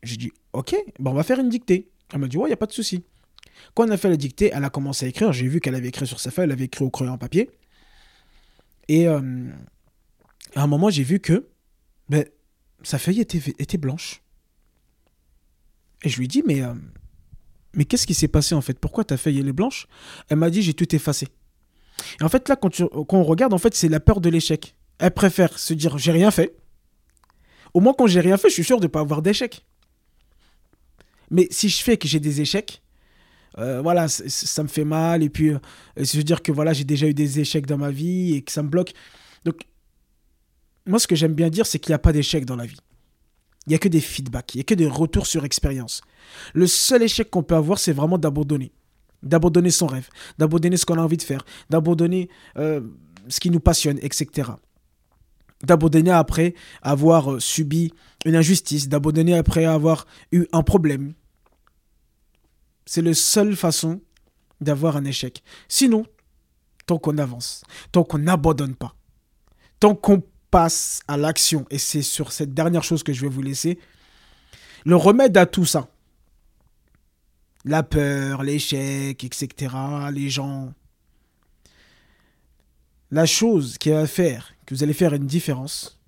J'ai 0.02 0.16
dit 0.16 0.32
ok, 0.52 0.76
on 1.04 1.12
va 1.12 1.22
faire 1.22 1.40
une 1.40 1.48
dictée. 1.48 1.90
Elle 2.12 2.20
m'a 2.20 2.28
dit 2.28 2.36
ouais, 2.36 2.48
il 2.48 2.50
y 2.50 2.54
a 2.54 2.58
pas 2.58 2.66
de 2.66 2.72
souci. 2.72 3.02
Quand 3.74 3.86
on 3.86 3.90
a 3.90 3.96
fait 3.96 4.08
la 4.08 4.16
dictée, 4.16 4.50
elle 4.52 4.64
a 4.64 4.70
commencé 4.70 5.06
à 5.06 5.08
écrire. 5.08 5.32
J'ai 5.32 5.48
vu 5.48 5.60
qu'elle 5.60 5.74
avait 5.74 5.88
écrit 5.88 6.06
sur 6.06 6.20
sa 6.20 6.30
feuille, 6.30 6.44
elle 6.44 6.52
avait 6.52 6.64
écrit 6.64 6.84
au 6.84 6.90
crayon 6.90 7.18
papier. 7.18 7.50
Et 8.88 9.08
euh, 9.08 9.50
à 10.54 10.62
un 10.62 10.66
moment, 10.66 10.90
j'ai 10.90 11.02
vu 11.02 11.20
que 11.20 11.48
ben, 12.08 12.24
sa 12.82 12.98
feuille 12.98 13.20
était, 13.20 13.38
était 13.58 13.78
blanche. 13.78 14.22
Et 16.02 16.08
je 16.08 16.18
lui 16.18 16.28
dis, 16.28 16.42
mais, 16.46 16.62
euh, 16.62 16.74
mais 17.76 17.84
qu'est-ce 17.84 18.06
qui 18.06 18.14
s'est 18.14 18.28
passé 18.28 18.54
en 18.54 18.60
fait? 18.60 18.78
Pourquoi 18.78 19.04
ta 19.04 19.16
feuille 19.16 19.38
est 19.38 19.52
blanche? 19.52 19.86
Elle 20.28 20.38
m'a 20.38 20.50
dit, 20.50 20.62
j'ai 20.62 20.74
tout 20.74 20.92
effacé. 20.94 21.28
Et 22.20 22.24
en 22.24 22.28
fait, 22.28 22.48
là, 22.48 22.56
quand, 22.56 22.70
on 22.80 23.22
regarde, 23.22 23.52
en 23.52 23.58
fait, 23.58 23.74
c'est 23.74 23.88
la 23.88 24.00
peur 24.00 24.20
de 24.20 24.28
l'échec. 24.28 24.74
Elle 24.98 25.12
préfère 25.12 25.58
se 25.58 25.74
dire, 25.74 25.98
j'ai 25.98 26.12
rien 26.12 26.30
fait. 26.30 26.56
Au 27.74 27.80
moins, 27.80 27.94
quand 27.96 28.06
j'ai 28.06 28.20
rien 28.20 28.36
fait, 28.36 28.48
je 28.48 28.54
suis 28.54 28.64
sûr 28.64 28.78
de 28.78 28.84
ne 28.84 28.88
pas 28.88 29.00
avoir 29.00 29.22
d'échec. 29.22 29.64
Mais 31.30 31.48
si 31.50 31.68
je 31.68 31.82
fais 31.82 31.96
que 31.96 32.08
j'ai 32.08 32.20
des 32.20 32.40
échecs, 32.40 32.82
euh, 33.58 33.80
voilà, 33.82 34.08
ça 34.08 34.62
me 34.62 34.68
fait 34.68 34.84
mal. 34.84 35.22
Et 35.22 35.28
puis, 35.28 35.50
euh, 35.50 35.58
veux 35.96 36.22
dire 36.22 36.42
que 36.42 36.52
voilà, 36.52 36.72
j'ai 36.72 36.84
déjà 36.84 37.06
eu 37.06 37.14
des 37.14 37.40
échecs 37.40 37.66
dans 37.66 37.78
ma 37.78 37.90
vie 37.90 38.34
et 38.34 38.42
que 38.42 38.52
ça 38.52 38.62
me 38.62 38.68
bloque. 38.68 38.92
Donc, 39.44 39.62
moi, 40.86 40.98
ce 40.98 41.06
que 41.06 41.16
j'aime 41.16 41.34
bien 41.34 41.50
dire, 41.50 41.66
c'est 41.66 41.78
qu'il 41.78 41.90
n'y 41.90 41.96
a 41.96 41.98
pas 41.98 42.12
d'échec 42.12 42.44
dans 42.44 42.56
la 42.56 42.66
vie. 42.66 42.78
Il 43.66 43.70
n'y 43.70 43.76
a 43.76 43.78
que 43.78 43.88
des 43.88 44.00
feedbacks, 44.00 44.54
il 44.54 44.58
n'y 44.58 44.60
a 44.60 44.64
que 44.64 44.74
des 44.74 44.86
retours 44.86 45.26
sur 45.26 45.44
expérience. 45.44 46.00
Le 46.54 46.66
seul 46.66 47.02
échec 47.02 47.30
qu'on 47.30 47.42
peut 47.42 47.56
avoir, 47.56 47.78
c'est 47.78 47.92
vraiment 47.92 48.18
d'abandonner. 48.18 48.72
D'abandonner 49.22 49.70
son 49.70 49.86
rêve, 49.86 50.08
d'abandonner 50.38 50.76
ce 50.76 50.86
qu'on 50.86 50.98
a 50.98 51.02
envie 51.02 51.16
de 51.16 51.22
faire, 51.22 51.44
d'abandonner 51.68 52.28
euh, 52.58 52.80
ce 53.28 53.40
qui 53.40 53.50
nous 53.50 53.60
passionne, 53.60 53.98
etc. 54.02 54.50
D'abandonner 55.64 56.12
après 56.12 56.54
avoir 56.82 57.40
subi 57.40 57.92
une 58.24 58.36
injustice, 58.36 58.88
d'abandonner 58.88 59.34
après 59.34 59.64
avoir 59.64 60.06
eu 60.30 60.44
un 60.52 60.62
problème, 60.62 61.14
c'est 62.84 63.02
la 63.02 63.14
seule 63.14 63.56
façon 63.56 64.00
d'avoir 64.60 64.96
un 64.96 65.04
échec. 65.04 65.42
Sinon, 65.68 66.06
tant 66.86 66.98
qu'on 66.98 67.18
avance, 67.18 67.64
tant 67.90 68.04
qu'on 68.04 68.18
n'abandonne 68.18 68.76
pas, 68.76 68.94
tant 69.80 69.94
qu'on 69.94 70.22
passe 70.56 71.02
à 71.06 71.18
l'action, 71.18 71.66
et 71.68 71.76
c'est 71.76 72.00
sur 72.00 72.32
cette 72.32 72.54
dernière 72.54 72.82
chose 72.82 73.02
que 73.02 73.12
je 73.12 73.20
vais 73.20 73.28
vous 73.28 73.42
laisser, 73.42 73.78
le 74.86 74.96
remède 74.96 75.36
à 75.36 75.44
tout 75.44 75.66
ça, 75.66 75.90
la 77.66 77.82
peur, 77.82 78.42
l'échec, 78.42 79.22
etc., 79.22 79.74
les 80.10 80.30
gens, 80.30 80.72
la 83.10 83.26
chose 83.26 83.76
qui 83.76 83.90
va 83.90 84.06
faire 84.06 84.54
que 84.64 84.74
vous 84.74 84.82
allez 84.82 84.94
faire 84.94 85.12
une 85.12 85.26
différence, 85.26 86.00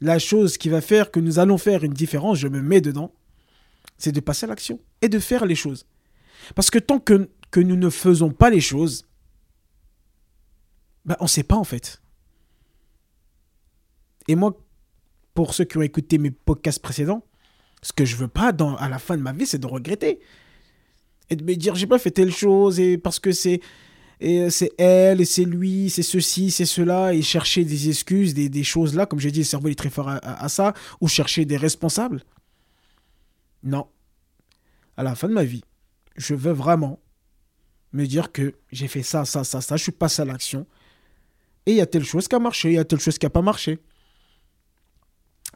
la 0.00 0.18
chose 0.18 0.58
qui 0.58 0.68
va 0.68 0.80
faire 0.80 1.12
que 1.12 1.20
nous 1.20 1.38
allons 1.38 1.58
faire 1.58 1.84
une 1.84 1.94
différence, 1.94 2.38
je 2.38 2.48
me 2.48 2.60
mets 2.60 2.80
dedans, 2.80 3.14
c'est 3.98 4.10
de 4.10 4.18
passer 4.18 4.46
à 4.46 4.48
l'action 4.48 4.80
et 5.00 5.08
de 5.08 5.20
faire 5.20 5.46
les 5.46 5.54
choses. 5.54 5.86
Parce 6.56 6.70
que 6.70 6.80
tant 6.80 6.98
que, 6.98 7.30
que 7.52 7.60
nous 7.60 7.76
ne 7.76 7.88
faisons 7.88 8.32
pas 8.32 8.50
les 8.50 8.60
choses, 8.60 9.06
ben 11.04 11.14
on 11.20 11.26
ne 11.26 11.28
sait 11.28 11.44
pas 11.44 11.56
en 11.56 11.62
fait. 11.62 12.02
Et 14.28 14.34
moi, 14.34 14.56
pour 15.34 15.54
ceux 15.54 15.64
qui 15.64 15.78
ont 15.78 15.82
écouté 15.82 16.18
mes 16.18 16.30
podcasts 16.30 16.82
précédents, 16.82 17.24
ce 17.82 17.92
que 17.92 18.04
je 18.04 18.16
veux 18.16 18.28
pas 18.28 18.52
à 18.78 18.88
la 18.88 18.98
fin 18.98 19.16
de 19.16 19.22
ma 19.22 19.32
vie, 19.32 19.46
c'est 19.46 19.58
de 19.58 19.66
regretter. 19.66 20.20
Et 21.30 21.36
de 21.36 21.44
me 21.44 21.54
dire, 21.54 21.74
j'ai 21.74 21.86
pas 21.86 21.98
fait 21.98 22.10
telle 22.10 22.32
chose, 22.32 22.80
et 22.80 22.98
parce 22.98 23.18
que 23.18 23.32
c'est 23.32 23.60
et 24.20 24.50
c'est 24.50 24.72
elle, 24.76 25.22
et 25.22 25.24
c'est 25.24 25.44
lui, 25.44 25.88
c'est 25.88 26.02
ceci, 26.02 26.50
c'est 26.50 26.66
cela, 26.66 27.14
et 27.14 27.22
chercher 27.22 27.64
des 27.64 27.88
excuses, 27.88 28.34
des, 28.34 28.50
des 28.50 28.64
choses 28.64 28.94
là, 28.94 29.06
comme 29.06 29.18
j'ai 29.18 29.30
dit, 29.30 29.40
le 29.40 29.44
cerveau 29.46 29.68
est 29.68 29.74
très 29.74 29.88
fort 29.88 30.10
à 30.10 30.48
ça, 30.50 30.74
ou 31.00 31.08
chercher 31.08 31.46
des 31.46 31.56
responsables. 31.56 32.22
Non. 33.62 33.86
À 34.98 35.02
la 35.02 35.14
fin 35.14 35.26
de 35.26 35.32
ma 35.32 35.44
vie, 35.44 35.64
je 36.16 36.34
veux 36.34 36.52
vraiment 36.52 37.00
me 37.92 38.06
dire 38.06 38.30
que 38.30 38.54
j'ai 38.70 38.88
fait 38.88 39.02
ça, 39.02 39.24
ça, 39.24 39.42
ça, 39.42 39.62
ça, 39.62 39.76
je 39.76 39.84
suis 39.84 39.92
passé 39.92 40.20
à 40.20 40.26
l'action. 40.26 40.66
Et 41.64 41.72
il 41.72 41.76
y 41.76 41.80
a 41.80 41.86
telle 41.86 42.04
chose 42.04 42.28
qui 42.28 42.34
a 42.34 42.38
marché, 42.38 42.70
il 42.70 42.74
y 42.74 42.78
a 42.78 42.84
telle 42.84 43.00
chose 43.00 43.18
qui 43.18 43.24
n'a 43.24 43.30
pas 43.30 43.42
marché. 43.42 43.78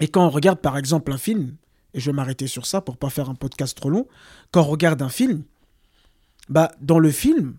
Et 0.01 0.09
quand 0.09 0.27
on 0.27 0.31
regarde 0.31 0.61
par 0.61 0.77
exemple 0.77 1.13
un 1.13 1.19
film, 1.19 1.57
et 1.95 2.01
je 2.01 2.11
vais 2.11 2.15
m'arrêter 2.15 2.47
sur 2.47 2.67
ça 2.67 2.81
pour 2.81 2.97
pas 2.97 3.11
faire 3.11 3.31
un 3.31 3.35
podcast 3.35 3.77
trop 3.77 3.91
long, 3.91 4.07
quand 4.51 4.63
on 4.63 4.67
regarde 4.67 5.01
un 5.03 5.09
film, 5.09 5.45
bah 6.49 6.71
dans 6.81 6.99
le 6.99 7.11
film, 7.11 7.57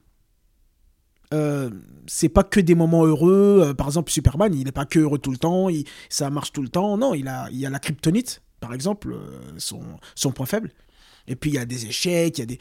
euh, 1.34 1.70
c'est 2.08 2.30
pas 2.30 2.44
que 2.44 2.60
des 2.60 2.76
moments 2.76 3.06
heureux. 3.06 3.62
Euh, 3.64 3.74
par 3.74 3.88
exemple, 3.88 4.12
Superman, 4.12 4.54
il 4.54 4.66
n'est 4.66 4.72
pas 4.72 4.86
que 4.86 5.00
heureux 5.00 5.18
tout 5.18 5.32
le 5.32 5.38
temps, 5.38 5.68
ça 6.10 6.30
marche 6.30 6.52
tout 6.52 6.62
le 6.62 6.70
temps. 6.70 6.98
Non, 6.98 7.14
il 7.14 7.28
a, 7.28 7.46
a 7.46 7.70
la 7.70 7.80
kryptonite, 7.80 8.42
par 8.60 8.74
exemple, 8.74 9.14
euh, 9.14 9.54
son, 9.58 10.32
point 10.32 10.46
faible. 10.46 10.72
Et 11.28 11.36
puis 11.36 11.50
il 11.50 11.56
y 11.56 11.58
a 11.58 11.66
des 11.66 11.88
échecs, 11.88 12.38
il 12.38 12.42
y 12.42 12.44
a 12.44 12.46
des. 12.46 12.60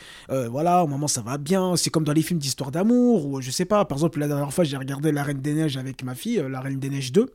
Voilà, 0.48 0.84
au 0.84 0.86
moment 0.86 1.06
ça 1.06 1.20
va 1.20 1.36
bien. 1.36 1.76
C'est 1.76 1.90
comme 1.90 2.04
dans 2.04 2.14
les 2.14 2.22
films 2.22 2.40
d'histoire 2.40 2.70
d'amour, 2.70 3.26
ou 3.26 3.40
je 3.42 3.50
sais 3.50 3.66
pas. 3.66 3.84
Par 3.84 3.98
exemple, 3.98 4.18
la 4.18 4.28
dernière 4.28 4.52
fois, 4.54 4.64
j'ai 4.64 4.78
regardé 4.78 5.12
La 5.12 5.22
Reine 5.22 5.42
des 5.42 5.52
Neiges 5.52 5.76
avec 5.76 6.02
ma 6.02 6.14
fille, 6.14 6.42
La 6.48 6.60
Reine 6.60 6.80
des 6.80 6.88
Neiges 6.88 7.12
2, 7.12 7.30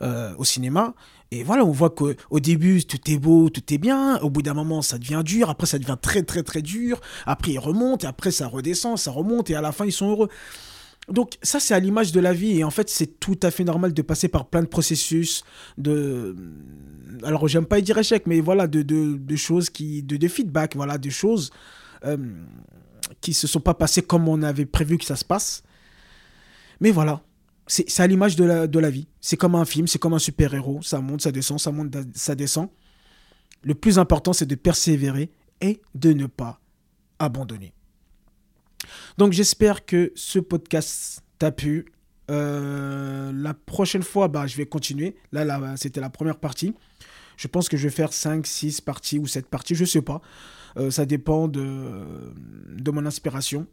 au 0.00 0.44
cinéma. 0.44 0.94
Et 1.30 1.42
voilà, 1.42 1.64
on 1.64 1.72
voit 1.72 1.90
qu'au 1.90 2.40
début, 2.40 2.84
tout 2.84 3.10
est 3.10 3.18
beau, 3.18 3.48
tout 3.50 3.74
est 3.74 3.78
bien. 3.78 4.18
Au 4.18 4.30
bout 4.30 4.42
d'un 4.42 4.54
moment, 4.54 4.82
ça 4.82 4.98
devient 4.98 5.22
dur. 5.24 5.50
Après, 5.50 5.66
ça 5.66 5.80
devient 5.80 5.96
très, 6.00 6.22
très, 6.22 6.44
très 6.44 6.62
dur. 6.62 7.00
Après, 7.26 7.50
ils 7.52 7.58
remontent. 7.58 8.06
Et 8.06 8.08
après, 8.08 8.30
ça 8.30 8.46
redescend, 8.46 8.98
ça 8.98 9.10
remonte. 9.10 9.50
Et 9.50 9.56
à 9.56 9.60
la 9.60 9.72
fin, 9.72 9.84
ils 9.84 9.92
sont 9.92 10.08
heureux. 10.08 10.28
Donc 11.08 11.36
ça, 11.42 11.58
c'est 11.58 11.74
à 11.74 11.80
l'image 11.80 12.12
de 12.12 12.20
la 12.20 12.32
vie. 12.32 12.58
Et 12.58 12.62
en 12.64 12.70
fait, 12.70 12.88
c'est 12.88 13.18
tout 13.18 13.38
à 13.42 13.50
fait 13.50 13.64
normal 13.64 13.92
de 13.92 14.02
passer 14.02 14.28
par 14.28 14.46
plein 14.46 14.62
de 14.62 14.68
processus, 14.68 15.44
de... 15.76 16.36
Alors, 17.24 17.48
j'aime 17.48 17.66
pas 17.66 17.80
dire 17.80 17.98
échec, 17.98 18.24
mais 18.26 18.40
voilà, 18.40 18.66
de, 18.68 18.82
de, 18.82 19.36
choses 19.36 19.70
qui... 19.70 20.04
De, 20.04 20.16
de, 20.16 20.28
feedback, 20.28 20.76
voilà, 20.76 20.98
de 20.98 21.10
choses 21.10 21.50
euh, 22.04 22.16
qui 23.20 23.34
se 23.34 23.46
sont 23.46 23.60
pas 23.60 23.74
passées 23.74 24.02
comme 24.02 24.28
on 24.28 24.42
avait 24.42 24.66
prévu 24.66 24.98
que 24.98 25.04
ça 25.04 25.16
se 25.16 25.24
passe. 25.24 25.64
Mais 26.80 26.92
voilà, 26.92 27.22
c'est 27.66 28.00
à 28.00 28.06
l'image 28.06 28.36
de 28.36 28.44
la, 28.44 28.66
de 28.66 28.78
la 28.78 28.90
vie. 28.90 29.08
C'est 29.20 29.36
comme 29.36 29.54
un 29.54 29.64
film, 29.64 29.86
c'est 29.86 29.98
comme 29.98 30.14
un 30.14 30.18
super-héros. 30.18 30.82
Ça 30.82 31.00
monte, 31.00 31.22
ça 31.22 31.32
descend, 31.32 31.58
ça 31.58 31.70
monte, 31.72 31.96
ça 32.14 32.34
descend. 32.34 32.68
Le 33.62 33.74
plus 33.74 33.98
important, 33.98 34.32
c'est 34.32 34.46
de 34.46 34.54
persévérer 34.54 35.30
et 35.60 35.80
de 35.94 36.12
ne 36.12 36.26
pas 36.26 36.60
abandonner. 37.18 37.72
Donc 39.16 39.32
j'espère 39.32 39.86
que 39.86 40.12
ce 40.14 40.38
podcast 40.38 41.22
t'a 41.38 41.50
plu. 41.50 41.86
Euh, 42.30 43.32
la 43.34 43.54
prochaine 43.54 44.02
fois, 44.02 44.28
bah, 44.28 44.46
je 44.46 44.56
vais 44.56 44.66
continuer. 44.66 45.16
Là, 45.32 45.44
là 45.44 45.74
c'était 45.76 46.00
la 46.00 46.10
première 46.10 46.36
partie. 46.36 46.74
Je 47.36 47.48
pense 47.48 47.68
que 47.68 47.76
je 47.76 47.84
vais 47.84 47.94
faire 47.94 48.12
5, 48.12 48.46
6 48.46 48.80
parties 48.82 49.18
ou 49.18 49.26
7 49.26 49.46
parties, 49.48 49.74
je 49.74 49.82
ne 49.82 49.88
sais 49.88 50.02
pas. 50.02 50.20
Euh, 50.76 50.90
ça 50.90 51.06
dépend 51.06 51.48
de, 51.48 52.32
de 52.76 52.90
mon 52.90 53.06
inspiration. 53.06 53.66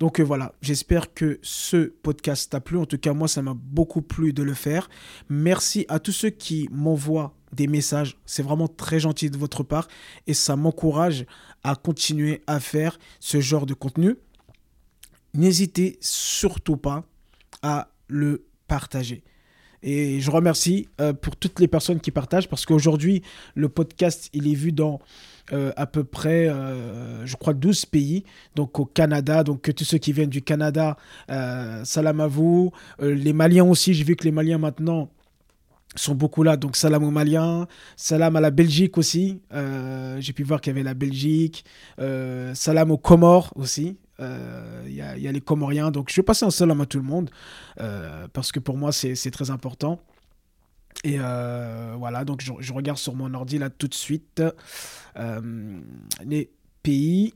Donc 0.00 0.20
euh, 0.20 0.22
voilà, 0.22 0.52
j'espère 0.60 1.14
que 1.14 1.38
ce 1.42 1.92
podcast 2.02 2.50
t'a 2.50 2.60
plu. 2.60 2.78
En 2.78 2.86
tout 2.86 2.98
cas, 2.98 3.12
moi, 3.12 3.28
ça 3.28 3.42
m'a 3.42 3.54
beaucoup 3.54 4.02
plu 4.02 4.32
de 4.32 4.42
le 4.42 4.54
faire. 4.54 4.88
Merci 5.28 5.86
à 5.88 5.98
tous 5.98 6.12
ceux 6.12 6.30
qui 6.30 6.68
m'envoient 6.72 7.34
des 7.52 7.66
messages. 7.66 8.18
C'est 8.26 8.42
vraiment 8.42 8.68
très 8.68 9.00
gentil 9.00 9.30
de 9.30 9.38
votre 9.38 9.62
part 9.62 9.88
et 10.26 10.34
ça 10.34 10.56
m'encourage 10.56 11.26
à 11.62 11.76
continuer 11.76 12.42
à 12.46 12.60
faire 12.60 12.98
ce 13.20 13.40
genre 13.40 13.66
de 13.66 13.74
contenu. 13.74 14.16
N'hésitez 15.34 15.98
surtout 16.00 16.76
pas 16.76 17.04
à 17.62 17.88
le 18.08 18.46
partager. 18.66 19.24
Et 19.84 20.18
je 20.20 20.30
remercie 20.30 20.88
euh, 21.00 21.12
pour 21.12 21.36
toutes 21.36 21.60
les 21.60 21.68
personnes 21.68 22.00
qui 22.00 22.10
partagent 22.10 22.48
parce 22.48 22.64
qu'aujourd'hui, 22.64 23.22
le 23.54 23.68
podcast, 23.68 24.30
il 24.32 24.50
est 24.50 24.54
vu 24.54 24.72
dans 24.72 24.98
euh, 25.52 25.72
à 25.76 25.86
peu 25.86 26.04
près, 26.04 26.48
euh, 26.48 27.26
je 27.26 27.36
crois, 27.36 27.52
12 27.52 27.84
pays. 27.84 28.24
Donc 28.56 28.80
au 28.80 28.86
Canada, 28.86 29.44
donc 29.44 29.70
tous 29.74 29.84
ceux 29.84 29.98
qui 29.98 30.14
viennent 30.14 30.30
du 30.30 30.40
Canada, 30.40 30.96
salam 31.84 32.20
à 32.20 32.26
vous. 32.26 32.72
les 32.98 33.34
Maliens 33.34 33.64
aussi, 33.64 33.92
j'ai 33.92 34.04
vu 34.04 34.16
que 34.16 34.24
les 34.24 34.32
Maliens 34.32 34.58
maintenant 34.58 35.10
sont 35.94 36.14
beaucoup 36.14 36.42
là. 36.42 36.56
Donc 36.56 36.76
salam 36.76 37.04
aux 37.04 37.10
Maliens, 37.10 37.66
salam 37.96 38.36
à 38.36 38.40
la 38.40 38.50
Belgique 38.50 38.98
aussi. 38.98 39.40
j'ai 40.18 40.32
pu 40.32 40.42
voir 40.42 40.60
qu'il 40.60 40.70
y 40.72 40.74
avait 40.74 40.82
la 40.82 40.94
Belgique. 40.94 41.64
salam 42.54 42.90
aux 42.90 42.98
Comores 42.98 43.52
aussi. 43.56 43.98
Il 44.20 44.94
y, 44.94 45.00
a 45.00 45.32
les 45.32 45.40
Comoriens. 45.40 45.90
Donc 45.90 46.10
je 46.10 46.16
vais 46.16 46.22
passer 46.22 46.44
un 46.44 46.50
salam 46.50 46.80
à 46.80 46.86
tout 46.86 46.98
le 46.98 47.04
monde 47.04 47.30
parce 48.32 48.52
que 48.52 48.60
pour 48.60 48.76
moi 48.76 48.92
c'est 48.92 49.30
très 49.30 49.50
important. 49.50 50.00
Et 51.02 51.16
euh, 51.18 51.94
voilà, 51.98 52.24
donc 52.24 52.42
je, 52.42 52.72
regarde 52.72 52.98
sur 52.98 53.14
mon 53.14 53.34
ordi 53.34 53.58
là 53.58 53.68
tout 53.70 53.88
de 53.88 53.94
suite 53.94 54.42
euh, 55.16 55.80
les 56.24 56.50
pays. 56.82 57.34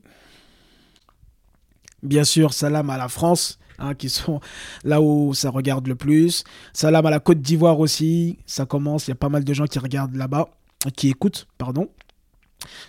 Bien 2.01 2.23
sûr, 2.23 2.53
salam 2.53 2.89
à 2.89 2.97
la 2.97 3.09
France, 3.09 3.59
hein, 3.79 3.93
qui 3.95 4.09
sont 4.09 4.39
là 4.83 5.01
où 5.01 5.33
ça 5.33 5.49
regarde 5.49 5.87
le 5.87 5.95
plus. 5.95 6.43
Salam 6.73 7.05
à 7.05 7.09
la 7.09 7.19
Côte 7.19 7.41
d'Ivoire 7.41 7.79
aussi, 7.79 8.39
ça 8.45 8.65
commence, 8.65 9.07
il 9.07 9.11
y 9.11 9.13
a 9.13 9.15
pas 9.15 9.29
mal 9.29 9.43
de 9.43 9.53
gens 9.53 9.65
qui 9.65 9.79
regardent 9.79 10.15
là-bas, 10.15 10.49
qui 10.95 11.09
écoutent, 11.09 11.47
pardon. 11.57 11.89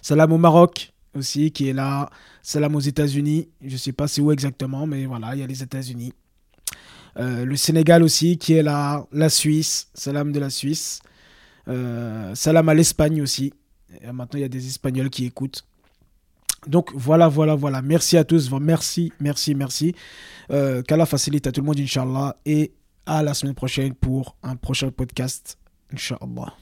Salam 0.03 0.33
au 0.33 0.39
Maroc 0.39 0.93
aussi, 1.15 1.53
qui 1.53 1.69
est 1.69 1.73
là. 1.73 2.11
Salam 2.43 2.75
aux 2.75 2.81
États-Unis, 2.81 3.49
je 3.65 3.77
sais 3.77 3.93
pas 3.93 4.09
c'est 4.09 4.21
où 4.21 4.33
exactement, 4.33 4.87
mais 4.87 5.07
voilà, 5.07 5.35
il 5.35 5.41
y 5.41 5.43
a 5.43 5.47
les 5.47 5.63
États-Unis. 5.63 6.13
Euh, 7.19 7.45
le 7.45 7.57
Sénégal 7.57 8.03
aussi, 8.03 8.39
qui 8.39 8.55
est 8.55 8.63
là. 8.63 9.07
La 9.13 9.29
Suisse, 9.29 9.89
salam 9.95 10.33
de 10.33 10.41
la 10.41 10.51
Suisse. 10.51 11.01
Euh, 11.69 12.35
salam 12.35 12.69
à 12.69 12.75
l'Espagne 12.75 13.21
aussi. 13.23 13.53
Maintenant, 14.05 14.39
il 14.39 14.43
y 14.43 14.45
a 14.45 14.49
des 14.49 14.67
Espagnols 14.67 15.11
qui 15.11 15.27
écoutent. 15.27 15.65
Donc 16.67 16.91
voilà, 16.95 17.29
voilà, 17.29 17.55
voilà. 17.55 17.83
Merci 17.83 18.17
à 18.17 18.25
tous. 18.25 18.51
Merci, 18.61 19.13
merci, 19.21 19.55
merci. 19.55 19.95
Euh, 20.51 20.83
Qu'Allah 20.83 21.07
facilite 21.07 21.47
à 21.47 21.53
tout 21.53 21.61
le 21.61 21.67
monde, 21.67 21.81
Inch'Allah. 21.81 22.37
Et 22.45 22.73
à 23.07 23.23
la 23.23 23.35
semaine 23.35 23.55
prochaine 23.55 23.95
pour 23.95 24.37
un 24.43 24.57
prochain 24.57 24.91
podcast, 24.91 25.59
Inch'Allah. 25.93 26.53